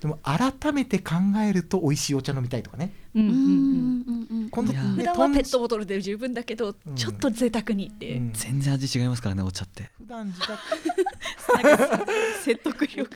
[0.00, 6.94] でも改めて考えると美味しいお茶飲みたいとかね今度普段はペットボトルで十分だけど、うん。
[6.96, 8.32] ちょっと贅沢にって、うん。
[8.32, 9.90] 全然味違いますからねお茶って。
[9.98, 10.58] 普段自宅。
[12.42, 13.08] 説得力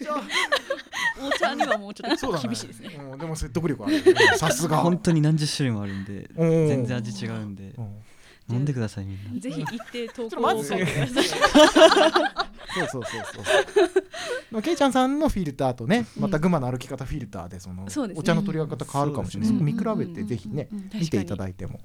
[1.21, 2.97] お茶にはもうちょっそうだねと厳しいですね。
[3.13, 3.19] うん。
[3.19, 4.15] でも説得力あるね。
[4.37, 4.79] さすが。
[4.79, 7.75] 本当に何十種類もあるんで全然味違うんで。
[7.77, 7.89] うん
[8.51, 9.41] 飲んでくださいみんな。
[9.41, 11.25] ぜひ行って投ちょっと稿を書いてください。
[12.75, 13.45] そうそうそう
[14.51, 14.63] そう。
[14.63, 21.81] けいちゃんさんのフィルターとねまた群馬の歩き方フィルターでそのお茶の取り方変わるかもしれない見比べてぜひね見ていただいても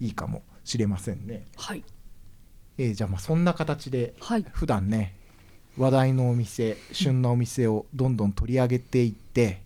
[0.00, 1.46] いいかもしれませんね。
[1.56, 1.84] はい。
[2.78, 4.46] えーじゃあまあそんな形ではい。
[4.52, 5.14] 普段ね
[5.76, 9.62] 話題のお店旬なお店をどんどん取り上げていって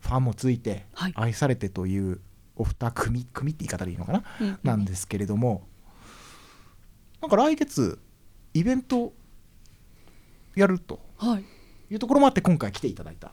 [0.00, 1.12] ファンもついてはい。
[1.16, 2.20] 愛されてという
[2.56, 4.58] お二組組って言い方でいいのかな、うん。
[4.62, 5.66] なんですけれども
[7.24, 7.98] なんか来月
[8.52, 9.14] イベント
[10.54, 11.44] やるとはい。
[11.90, 13.32] いうところもあって今回来ていただいた、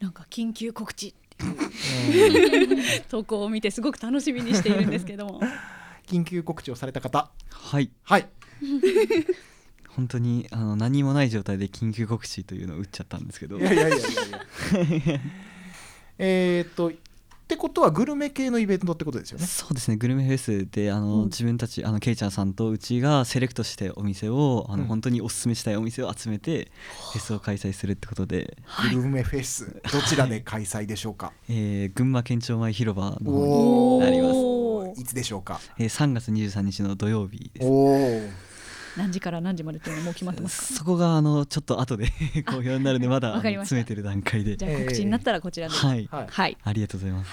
[0.00, 1.14] なんか緊急告知
[3.08, 5.40] 投稿を見てすごく楽しみにしているんですけども。
[6.08, 7.30] 緊急告知をされた方。
[7.50, 7.92] はい。
[8.02, 8.28] はい。
[9.90, 13.60] 本当にあの何もない状態で緊急告知というのを打っちゃったんですけど。
[13.60, 14.00] いやいやいやい
[14.90, 15.20] やいや。
[16.18, 16.92] えーっと
[17.50, 19.44] ってことはグルメ系のイベントってことですよね。
[19.44, 19.96] そうですね。
[19.96, 24.88] グルメフェスであの、自分たちあのケイちゃんさんとうちがセレクトしてお店をあの、うん。
[24.88, 26.70] 本当におすすめしたいお店を集めて
[27.12, 28.56] フェスを開催するってことで、
[28.92, 31.32] グルメフェスどちらで開催でしょうか？
[31.50, 35.60] えー群馬県庁前広場の方になります、いつでしょうか？
[35.76, 37.66] えー3月23日の土曜日です。
[37.66, 38.28] おお
[39.00, 40.78] 何時から何時までっていうのもう決まってますか？
[40.78, 42.12] そこがあのちょっと後で
[42.46, 44.56] 好評になるんでまだ詰めてる段階で。
[44.56, 45.74] じゃあ告知になったらこちらで。
[45.74, 46.26] はい、はい。
[46.28, 46.56] はい。
[46.62, 47.14] ありがとうござい。
[47.14, 47.30] ます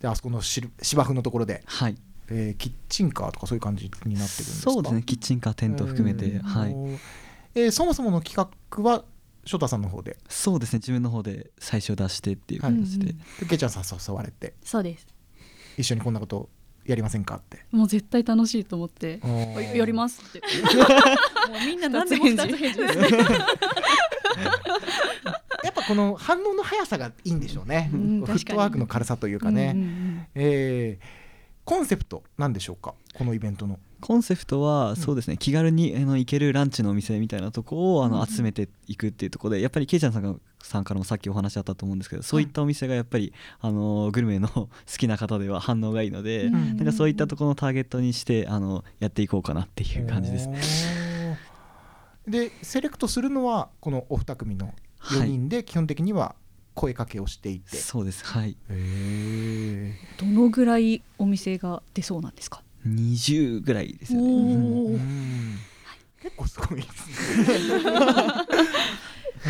[0.00, 1.96] じゃああそこのしる芝生のところで、はい。
[2.30, 4.70] えーキッチンカーとかそういう感じになってるんですか？
[4.72, 5.02] そうですね。
[5.02, 6.70] キッチンカーテント含めて、うんはい。
[7.54, 8.36] えーそもそもの企
[8.70, 9.04] 画は
[9.44, 10.18] 翔太さんの方で？
[10.28, 10.78] そうですね。
[10.80, 14.54] 自分の方で最初出してっていう形で、でけいちゃんさん誘われて。
[14.62, 15.06] そうです。
[15.78, 16.50] 一緒にこんなこと
[16.88, 17.64] やりませんかって。
[17.70, 20.40] もう絶対楽しいと思っておややりますって。
[20.40, 22.78] もうみんな何でも二つ返事。
[22.78, 23.08] ですね
[25.64, 30.26] やっぱこの反応の速さがいいんでしょうね、うんフットワークの軽さというかね、うんうんうん。
[30.34, 31.04] えー
[31.64, 32.94] コンセプトなんでしょうか？
[33.12, 44.68] このイベントのコンセプトはそうですね、気軽にあの行けるランチのお店みたいなとこをあのうん集めていくっていうところでやっぱりケイちゃんさんがさんからもさっきお話あったと思うんですけどそういったお店がやっぱりあのグルメの 好
[44.98, 50.48] きな方では反応がいいので、うんなんかそういったところのターゲットにしてあのやっていこうかなっていう感じです。
[52.26, 56.34] でセレクトするのはこのお二組の4人で基本的には
[56.74, 58.24] 声かけをしていて、そうです。
[58.24, 58.56] はい。
[58.68, 62.62] へどのぐらいお店が出そうなんですか？
[62.94, 64.98] 20ぐらいですよおね。
[66.22, 67.58] 結構すごいですね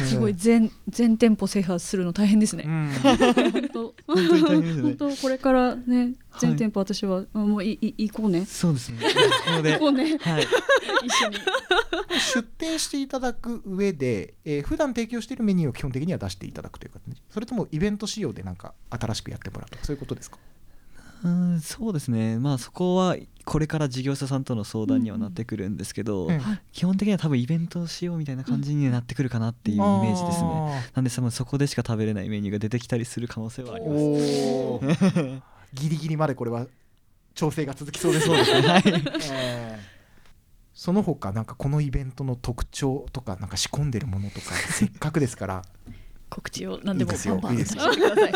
[0.07, 2.64] すごい全全店舗制覇するの大変ですね。
[2.66, 8.45] うん本当これからねはい全店舗私は、あもういい行こうね。
[8.45, 8.99] そうです ね。
[9.72, 10.18] 行こうね。
[10.18, 10.47] はい、
[11.05, 11.36] 一緒に。
[12.34, 20.39] 出店していただく上で、えー普段提供しているメニューを基本的には出していただくという形それともイベント仕様でなんか新しくやってもらうとかそういうことですか？
[21.25, 22.39] うんそうですね。
[22.39, 26.41] まあそこはこれから事業者さんとの相談にはなってくるんですけど、うん
[26.73, 35.43] 基本的には多分イベントしようみたいな感じになってくるかなっていうイメージですね、なんで多分そこでしか食べれないメニューが出てきたりする可能性はあります。
[35.75, 36.66] ギリギリまでこれは
[37.35, 38.37] 調整が続きそうですね。
[39.33, 39.99] えー。
[40.79, 45.62] その他なんかこのイベントの特徴とかなんか仕込んでるものとかせっかくですから
[46.29, 47.12] 告知を何でも。
[47.12, 47.35] いいですよ。
[47.37, 47.83] バンバンいいですよ。
[47.83, 48.33] させてください。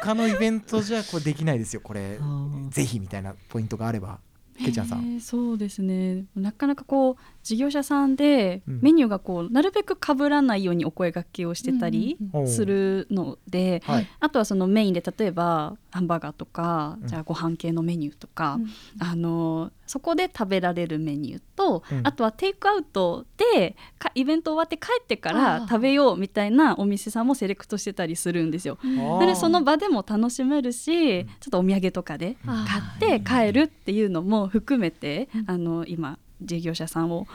[0.00, 2.18] 他のイベントじゃこれできないですよこれ。
[2.70, 4.20] ぜひみたいなポイントがあれば
[4.58, 4.98] けいちゃんさん。
[5.00, 6.26] えーそうですね。
[6.36, 8.80] なかなかこう事業者さんでうん。
[8.82, 12.40] メニューがこうなるべく被らないようにお声掛けをしてたりうん。
[12.40, 12.46] うん。
[12.46, 12.48] うん。
[12.48, 14.06] するので、はい。
[14.20, 17.08] あとはそのメインで例えばハンバーガーとか、うん。
[17.08, 18.68] じゃあご飯系のメニューとか、うん。
[19.00, 22.00] あのそこで食べられるメニューと、うん。
[22.06, 25.68] あとはテイクアウトでかイベント終わって帰ってかあらー。
[25.68, 28.78] 食べようみたいなお店さんもセレクトしてたりするんですよ。
[28.82, 35.44] なのでその場でも楽しめるし、ちょっとお土産とかであ買って帰るっていうのも含めて、うん。
[35.46, 37.26] あの今事業者さんを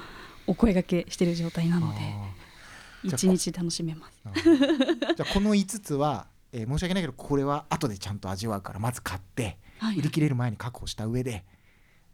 [0.48, 3.16] お声掛けしてる状態なのであー。
[3.16, 4.22] 一日楽しめます。
[4.44, 10.00] じゃあこの5つは、えー申し訳ないけどこれは後でちゃんと味わうからまず買ってはい。
[10.00, 11.46] 売り切れる前に確保した上で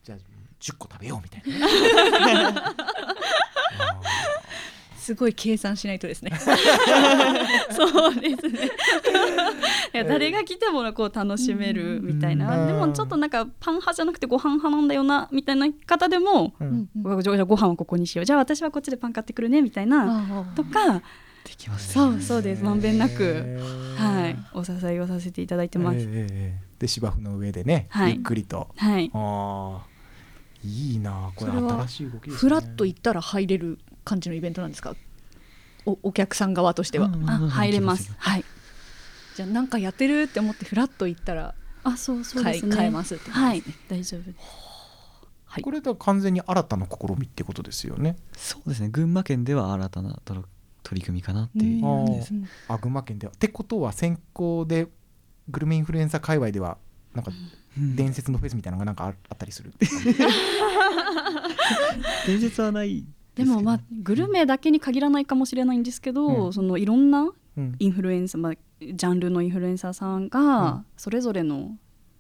[0.04, 0.18] じゃあ
[0.66, 1.44] 10個食べようみたい
[2.52, 2.74] な。
[4.98, 6.32] すごい計算しないとですね。
[7.70, 8.72] そうですね。
[9.94, 12.68] いや誰が来てもこう楽しめるみたいな、うん。
[12.68, 17.22] でもちょっとなんかパン派じゃなくてご飯派なんだよなみたいな方でも、ーうん。
[17.22, 18.26] じゃあご飯はここにしよう。
[18.26, 21.04] じゃあ私はこっちでパン買ってくるねみたいなとか、
[21.44, 21.94] できますね。
[21.94, 22.64] そうそうです。
[22.64, 23.60] まんべんなく、
[23.96, 25.98] はい、お支えをさせていただいてます。
[26.80, 28.16] で芝生の上でね、はい。
[28.16, 28.70] ゆっくりと。
[28.76, 29.95] はい、ああ
[30.66, 34.96] いいなこれ新しい動きですねフラッと行ったら入れる感じのイベントなんですか？
[35.86, 37.08] おお客さん側としては。
[37.08, 38.14] うんあ入れます。
[38.18, 38.46] はい。
[39.36, 41.54] じゃあなんかやってるって思ってフラッと行ったら
[41.84, 42.76] あ、そうそうですね。
[42.76, 44.38] 買えますってはいですね。、大丈夫です。
[45.46, 50.42] はいこれでは完全に新たな試みってことですよねそうですね群馬県では新たな取
[50.84, 52.34] 取り組みかなっていう感じです、
[52.68, 54.90] あ群馬県ではってことは先行で
[55.48, 56.78] グルメインフルエンサー界隈では
[57.16, 57.32] なんか
[57.78, 57.96] うん。
[57.96, 59.74] 伝説のフェスみたいなのがなんかああったりする。
[62.28, 63.06] 伝説はない
[63.36, 66.54] でもまあグルメだけに限らないかもしれないんですけど、うん。
[66.54, 67.76] そのいろんなうん。
[67.80, 70.30] インフルエンサー、まあ、ジャンルのインフルエンサーさんうん。
[70.30, 71.78] がそれぞれの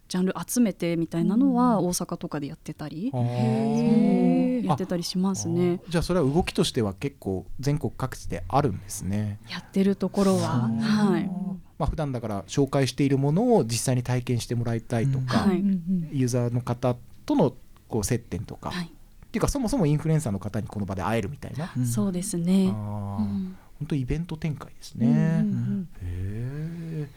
[0.07, 5.79] ジャンル集めてみたいなのは大阪とかでやってたり、あへーやってたりしますね。
[5.85, 9.39] あじゃあそれは動きとしては結構全国各地であるんですね。
[9.49, 11.29] やってるところは、はい、
[11.77, 15.63] まあ普段だから紹介しているものを実際に体験してもらいたいとか、はい。
[16.11, 16.95] ユーザーの方
[17.25, 17.53] との
[17.87, 18.85] こう接点とか、はい。
[18.85, 18.89] っ
[19.31, 21.85] ていうかそもそもインフルエンサーの方にこの場で会えるみたいな、うん。
[21.85, 22.67] そうですね。
[22.67, 23.57] うん。
[23.79, 25.07] 本当イベント展開ですね。
[25.07, 27.09] うんうんへえ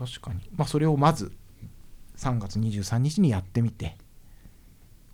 [0.00, 1.30] 確かに、まあ、それをまず
[2.16, 3.96] 3月23日にやってみて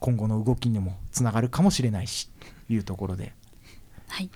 [0.07, 2.31] 今後の動きにもつながるかもしれないし
[2.69, 3.33] というところで。
[4.07, 4.31] はい、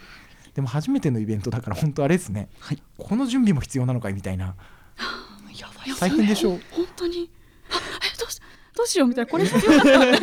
[0.53, 2.83] でも初めてのイベントだから本当あれですね、はい。
[2.99, 4.57] この準備も必要なのかいみたいな。
[5.57, 5.95] やばい。
[5.95, 6.61] 大変でしょう。
[6.73, 7.31] 本当に。
[7.71, 8.41] あえどうし
[8.77, 9.31] どうしようみたいな。
[9.31, 10.19] これ必要だっ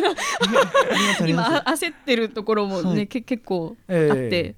[1.15, 1.23] た。
[1.23, 3.07] の今あ焦ってるところもね、はい。
[3.07, 4.55] け結構あええって、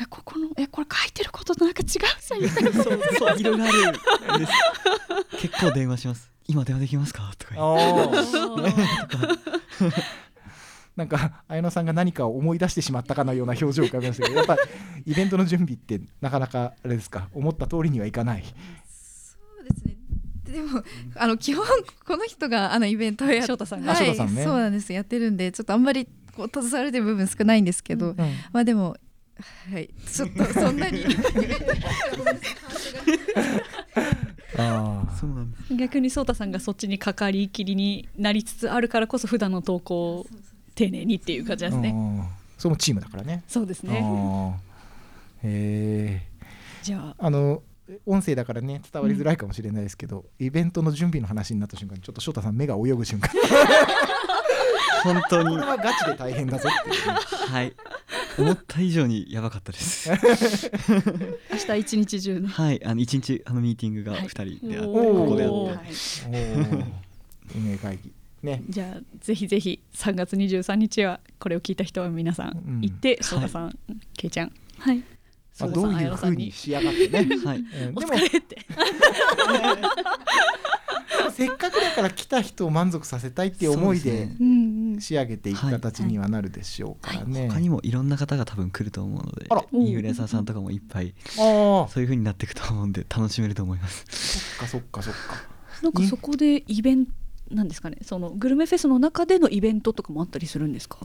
[0.00, 2.70] えここのえこれ書いてることとなんか違うじゃんみたいな。
[2.80, 3.92] そうそう色があるん
[4.38, 4.52] です。
[5.48, 7.32] 結構電話します今電話できますか？
[7.38, 7.62] とか言
[8.20, 9.92] って。
[10.96, 14.58] なんか綾野さんが何かを思い出してしまったかのような表情を浮かべましたけどやっぱ
[15.06, 17.28] イベントの準備ってなかなかあれですか？
[17.32, 18.44] 思った通りにはいかない。
[18.44, 19.96] そうですね。
[20.44, 20.82] でも
[21.16, 21.64] あの基本
[22.06, 23.94] この人があのイベントをやっ翔太さんが。
[23.94, 24.44] はい翔太さんね。
[24.44, 24.92] そうなんです。
[24.92, 28.16] やってるんでちょっとあんまりこう携われてる部分少ないんですけど、うん。
[28.52, 28.94] まあでも
[29.72, 31.04] はいちょっとそんなに
[35.22, 35.74] そうなんです。
[35.76, 40.26] 逆に颯太さんがそっちにかかりきりになりつつあるからこそ普段の投稿を
[40.74, 41.90] 丁寧にっていう感じですね。
[41.90, 42.26] うん
[42.58, 43.42] それもチームだからね。
[43.48, 44.60] そうですね。
[45.44, 46.42] へえ
[46.82, 47.26] じゃあ。
[47.26, 47.62] あの
[48.06, 53.30] 音声だからね伝わりづらいかもしれないですけど、イベントの準備の話になった瞬間ちょっと翔太さん目が泳ぐ瞬間。
[55.02, 55.50] 本当に。
[55.50, 57.06] これはガチで大変だぞっていう。
[57.06, 57.12] ね
[57.48, 57.72] はい
[58.38, 60.10] 思った以上にやばかったです。
[61.50, 62.48] 明日一日中ね。
[62.48, 65.84] はいあの一日あのミーティングが2人であっここであっ
[66.30, 66.32] て、
[67.54, 68.12] 運営会議
[68.42, 73.78] ねじゃあぜひぜひ3月23日はこれを聞いた人は皆さうんん行って翔太さん、
[74.16, 75.02] けいちゃん、はい、
[75.60, 78.12] まあ、どういうふうんに仕上がってね、 はいうんでも。
[81.32, 84.28] せっかくだから来た人を満足させたいっていう思いで。
[85.00, 87.48] 仕上げていく形にはなるでしょうからね。
[87.48, 95.42] 他にもいろんな方が多分来ると思うのでインフルエンサーさんとかもいっぱいああそういう風になっていくと思うんで楽しめると思いますそっかそっかそっか。
[95.82, 97.12] なんかそこでイベント
[97.50, 97.98] なんですかね。
[98.02, 100.98] そのグルメフェスの中でのイベントとかもあったりするんですか？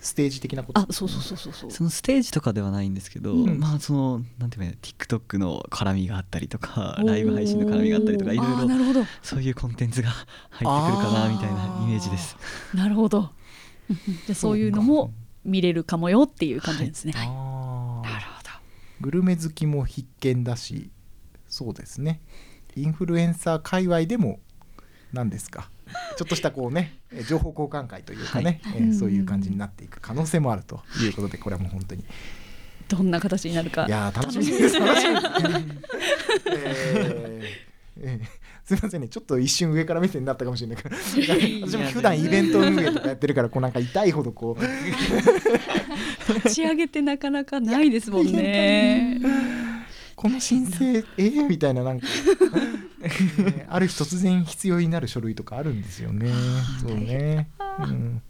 [0.00, 0.80] ステージ的なこと。
[0.80, 1.70] あ、そうそうそうそうそう。
[1.70, 9.04] そのステージとかではないんですけど、うんまあそのなんていうか TikTok の絡みがあったりとかライブ配信の絡みがあったりとかいろいろあーなるほど。
[9.22, 12.36] そういうコンテンツが入ってくるかなみたいなイメージです
[12.74, 13.30] なるほど。
[13.88, 15.12] じゃあそういうのも
[15.44, 17.14] 見れるかもよっていう感じですね。
[17.16, 18.08] ああ。
[18.08, 18.48] なるほど。
[19.00, 20.90] グルメ好きも必見だし、
[21.48, 22.20] そうですね。
[22.76, 24.40] インフルエンサー界隈でも
[25.12, 25.70] 何ですか？
[26.16, 32.04] ちょっとしたこうねえ情報交換会というかね、えーそういう感じになっていく可能性もあるということでこれはもう本当に。
[32.88, 35.26] どんな形になるかいやー楽しみです楽しみです
[36.48, 40.94] えーえーすみませんねちょっと一瞬上から目線になったかもしれないけど
[41.66, 46.34] 私も普段イベント運営とかやってるからこうなんか痛いほどこう。
[46.34, 49.18] 立ち上げてなかなかないですもんね。
[50.18, 56.32] この申請 えー、みたいななんか、ね ある日突然必要になる書類とかあるんですよね。
[56.80, 57.48] そうね、
[57.78, 58.20] うん、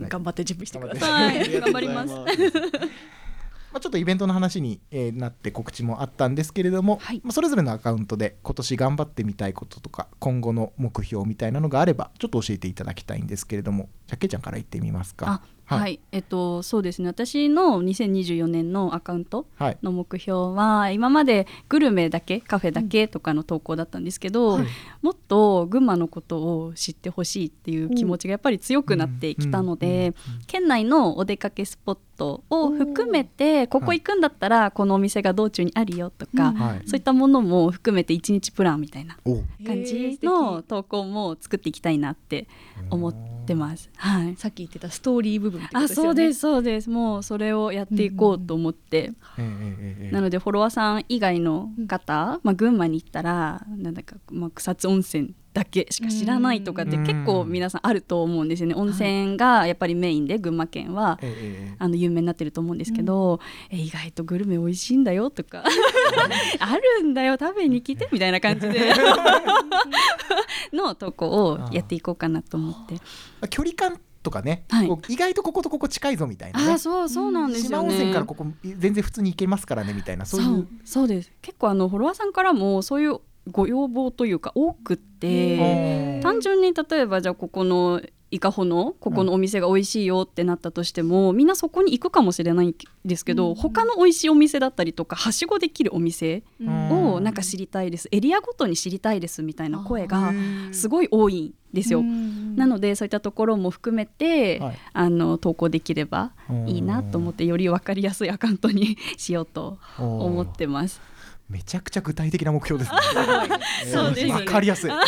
[0.00, 1.60] 頑張って準備してくだ頑さい。
[1.60, 2.12] 頑張ります。
[3.70, 7.20] まあ、ちょっとイベントの話に、えーなって告知もあったんですけれども、はい。
[7.22, 15.42] まあ、それぞれのアカウントで今年頑張ってみたいこととか今後の目標みたいなのがあればちょっと教えていただきたいんですけれどもじゃあけいちゃんから言ってみますか。
[15.44, 17.08] あはい、えっとそうですね。
[17.08, 19.78] 私の2024年のアカウントはい。
[19.82, 24.66] の目標は今までグルメだけカフェだけとかの投稿だったんですけど、はい。
[25.02, 30.14] もっと群馬のことを知ってほしいっていう気持ちがやっぱり強くなってきたので、
[30.46, 36.88] 県内のお出かけスポットを含めてここ行くんだったらこのお店が道中にあるよとか、はい。
[36.88, 39.18] そういったものも含めて1日プランみたいな
[39.66, 42.48] 感じの投稿も作っていきたいなって
[42.88, 43.90] 思ってます。
[43.96, 44.36] はい。
[44.36, 46.06] さっき言ってたストーリー部分ってことあですよね。
[46.06, 46.90] そうですそうです。
[46.90, 57.04] もうそれをやっていこうと思って、えーえーえーなのでフォロワーさん以外の方、まあ、群馬に行ったらなんだか、まあ、草津温泉だけしか知らないとかってうん。
[57.04, 58.74] 結構皆さんあると思うんですよね。
[58.76, 61.18] 温泉がやっぱりメインで群馬県は
[61.78, 63.40] あの有名になってると思うんですけど、
[63.70, 65.64] え意外とグルメ美味しいんだよとか。
[66.60, 68.94] あるんだよ食べに来てみたいな感じで。
[70.72, 72.94] のとこをやっていこうかなと思って。
[72.94, 73.00] ま
[73.42, 73.48] あ。
[73.48, 74.90] 距離感とかね、はい。
[75.08, 76.70] 意外とこことここ近いぞみたいなね。
[76.72, 77.88] ああそうそうなんです島よね。
[77.88, 81.32] 温泉からここ全然普通に行けますからねみたいなそういうそうです。
[81.42, 83.20] 結構あのフォロワーさんからもそういう
[83.50, 92.74] ご要望というか多くって単純に例えばじゃあここの伊香保のここのお店が美味しいよってなったとしても、みんなそこに行くかもしれないん
[93.04, 100.34] ですけど、他の美味しいお店だったりとかはしごできるお店をなんか知りたいです、エリアごとに知りたいですみたいな声が
[100.72, 102.02] すごい多いんですよ。
[102.02, 104.78] なのでそういったところも含めて、はい。
[104.92, 106.32] あの投稿できれば
[106.66, 111.00] いいなと思ってより分かりやすいアカウントにしようと思ってます。
[111.48, 114.28] めちゃくちゃ具体的な目標ですね。
[114.32, 114.90] わかりやすい。
[114.90, 114.98] うん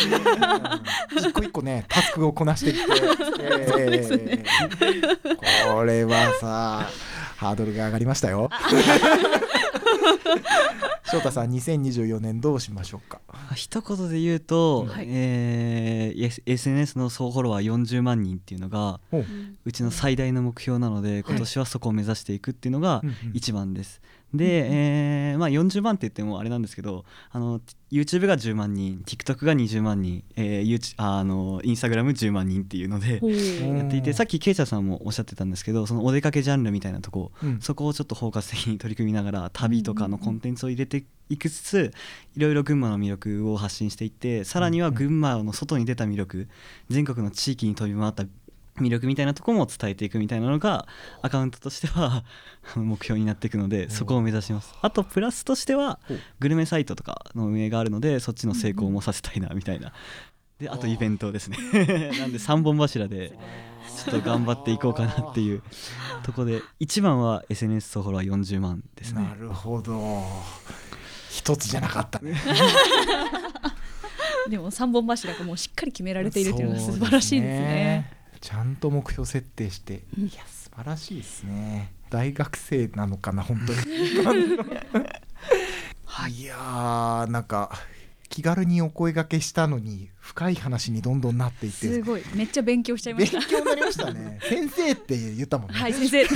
[1.19, 2.81] 一個一個ね、タスクをこなしていって、
[3.39, 6.89] えーこれはさ、
[7.37, 8.49] ハードルが上がりましたよ。
[11.11, 13.19] 翔太さん、2024年どうしましょうか？
[13.27, 15.05] あ一言で言うと、はい。
[15.09, 19.25] えー S- SNS の総フォロワー40万人っていうのがほう。
[19.65, 23.15] うちの最大の目標なので今年はそこを目指していくっていうのがうんうん。
[23.33, 23.73] 一番
[24.33, 27.59] でえーまあ、40万って言ってもあれなんですけどあの
[27.91, 33.77] YouTube が10万人 TikTok が20万人、えー、YouTube ああの Instagram10 万人っていうのでうん。
[33.77, 37.59] やっていてさっきケイチャさんもおっしゃってたんですけどそのお出かけジャンルみたいなとこ、うん。
[37.59, 41.91] そこをちょっと包括的に取り組みながら旅とかのコンテンツを入れていくつつ
[42.35, 46.49] いろいろ群馬の魅力を発信していってさらには群馬の外に出た魅力
[46.89, 48.25] 全国の地域に飛び回った
[48.77, 50.87] 魅力みたいなところも伝えていくみたいなのが
[51.21, 52.23] アカウントとしては
[52.75, 54.73] あの 目標になっていくのでそこを目指します。
[54.81, 55.99] あとプラスとしては
[56.39, 59.93] グルメサイトとかの運営があるのでそっちの成功もさせたいなみたいな。
[60.59, 61.57] であとイベントですね。
[62.19, 63.37] なんで3本柱で
[64.05, 65.63] ちょっと頑張っていこうかなっていう
[66.23, 69.23] とこで一番は SNS 総フォロワー40万ですね。
[69.23, 70.23] なるほど。
[71.31, 72.39] 一つじゃなかったね。
[74.49, 78.20] でも三本柱がもうしっかり決められているというのが素晴らしいですね。
[78.41, 81.93] ちゃんと目標設定して、いや素晴らしいですね。
[82.09, 83.79] 大学生なのかな本当に。
[86.41, 86.45] い。
[86.45, 87.71] やーなんか
[88.29, 91.77] 気軽にお声掛けしたのに深い話にどんどんなっていって。
[91.87, 92.23] すごい。
[92.33, 93.41] めっちゃ勉強しちゃいま勉した。
[93.47, 94.39] 強になりましたね。
[94.49, 96.25] 先生って言ったもんね、はい先生。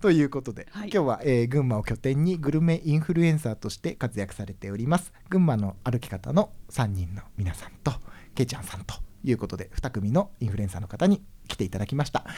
[0.00, 0.90] ということで、はい。
[0.92, 7.92] 今日は、えー群馬を拠点にグルメインフルエンサーとして活躍されております群馬の歩き方の3人の皆さんと
[8.38, 12.34] けいちゃんさんということで2組のインフルエンサーの方に来ていただきました、今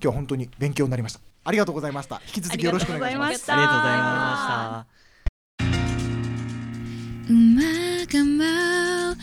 [0.00, 1.20] 日は本当に勉強になりました。
[1.44, 2.20] ありがとうございました。
[2.26, 3.52] 引き続きよろしくお願いします。
[3.52, 4.88] ありがとうございました
[7.30, 7.62] 馬
[8.06, 9.16] が舞う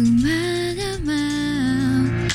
[0.00, 0.28] 馬
[0.74, 2.28] が舞う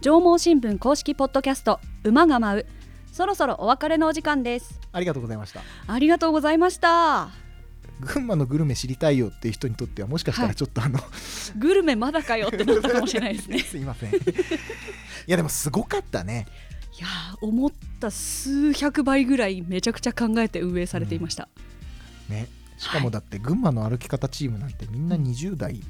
[0.00, 2.66] 上毛新聞公式ポッドキャスト馬が舞う。
[3.12, 4.80] そろそろお別れのお時間です。
[4.92, 5.60] ありがとうございました。
[5.86, 7.47] ありがとうございました。
[8.00, 10.50] 群馬のグルメ知りたいよっていう人にとってはもしかしたはい。
[10.50, 11.00] らちょっとあの、
[11.58, 13.58] グルメまだかよってなったかもしれないですね。
[13.64, 14.14] すいません。
[14.14, 14.14] い
[15.26, 16.46] やでもすごかったね。
[16.98, 21.48] いやー思った数百倍ぐらいめちゃくちゃ考えて運営されていました。
[22.28, 22.48] ね。
[22.76, 25.82] しかもだって群馬の歩き方チームなんてみんな20代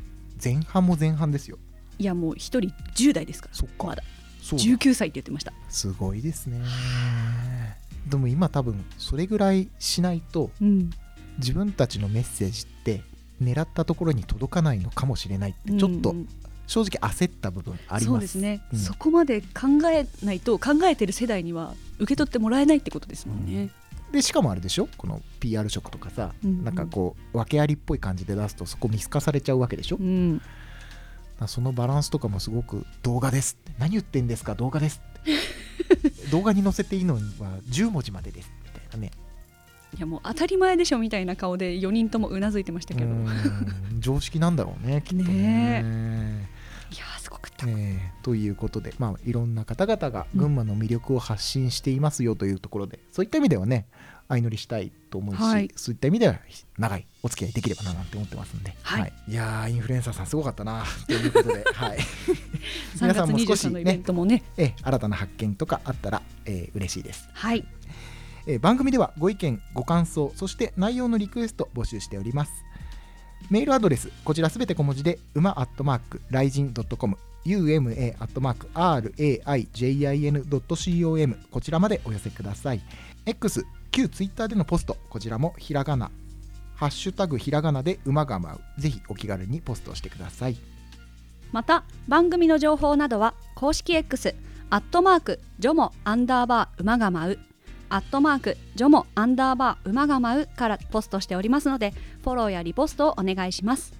[0.42, 1.59] 前半も前半ですよ。
[1.98, 3.54] いやもう一人10代ですから。
[3.54, 3.86] そっか。
[3.88, 4.02] まだ。
[4.42, 4.64] そうだ。
[4.64, 5.52] 19歳って言ってました。
[5.68, 6.61] すごいですね。
[8.09, 10.90] でも今多分それぐらいしないとうん。
[11.39, 13.03] 自分たちのメッセージって
[13.43, 16.28] 狙ったところに届かないのかもしれないってちょっとうん
[16.66, 18.05] 正直焦った部分あります。
[18.05, 18.78] そうですね、うん。
[18.78, 19.47] そこまで考
[19.91, 23.70] えないと考えてる世代には受け取ってもらえないってことですもんね。
[24.12, 24.86] でしかもあれでしょ？
[24.99, 26.64] この PR 色とかさ、うんうん。
[26.64, 30.43] なんかこう訳ありっぽい感じで出すとそこ見透かされちゃうわけでしょ、うん、
[31.47, 34.55] そのバランスとかもすごく動画です何言ってんですか？
[34.55, 35.01] 動画です
[36.30, 37.20] 動画に載せていいのは
[37.70, 39.11] 10文字までですみたいなね
[39.97, 43.11] いやもう当たり前でしょみたいな顔で4人ともうなずいてましたけど、
[43.99, 45.82] 常識なんだろうねきっとね。
[45.82, 46.59] ね
[46.99, 47.66] やーすごかった。
[47.68, 47.70] え。
[47.70, 53.86] ーということで、まあ、いろんな方々が群馬の魅力を発信していますよというところで、そういった意味ではね
[54.28, 55.70] 相乗りしたいと思うし、はい。
[55.76, 56.39] そういった意味では
[56.76, 59.12] 長いお付き合いできればななんて思ってますんで、はい。
[59.28, 67.28] い、やーインフルエンサーさんすごかったなということで、 はい、3月皆さんも少し23のイベンねトもね、えー新たな発見とかあったら、えー嬉しいです。
[67.32, 67.66] はい、
[68.49, 72.64] えー番組ではご意見ご感想そして内容のリクエスト募集しております。
[73.51, 82.80] メールアドレスこちらすべて小文字で馬アットマークライジン .com uma アットマーク raijin.com こちらまでお寄せください。
[83.26, 86.11] X 旧 Twitter でのポストこちらもひらがな。
[86.74, 88.80] ハッシュタグひらがなで馬が舞う。
[88.80, 90.57] ぜひお気軽にポストしてください。
[91.53, 94.34] また番組の情報などは公式 X
[94.70, 97.38] アットマークジョモアンダーバー馬が舞う
[97.91, 103.93] アットマークジョモアンダーバー馬が舞うからポストしておりますのでフォローやリポストをお願いします。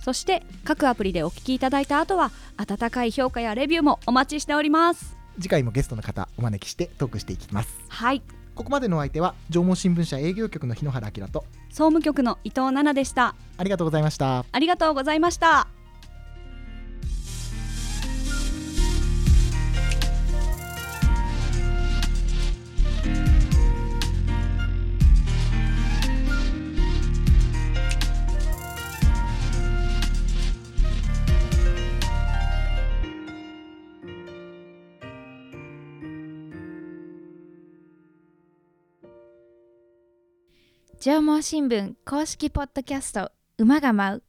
[0.00, 5.16] そして各アプリでお聞きいただいた後は温かい評価やレビューもお待ちしております。
[5.36, 7.78] 次回もゲストの方お招きしてトークしていきます。
[7.88, 8.22] はい。
[8.54, 13.36] ここまでのお相手は縄文新聞社営業局の日野原明と総務局の伊藤奈々でした。
[13.56, 14.44] ありがとうございました。
[14.50, 15.77] ありがとうございました
[41.00, 44.22] 縄文新聞公式ポッドキャスト馬が舞う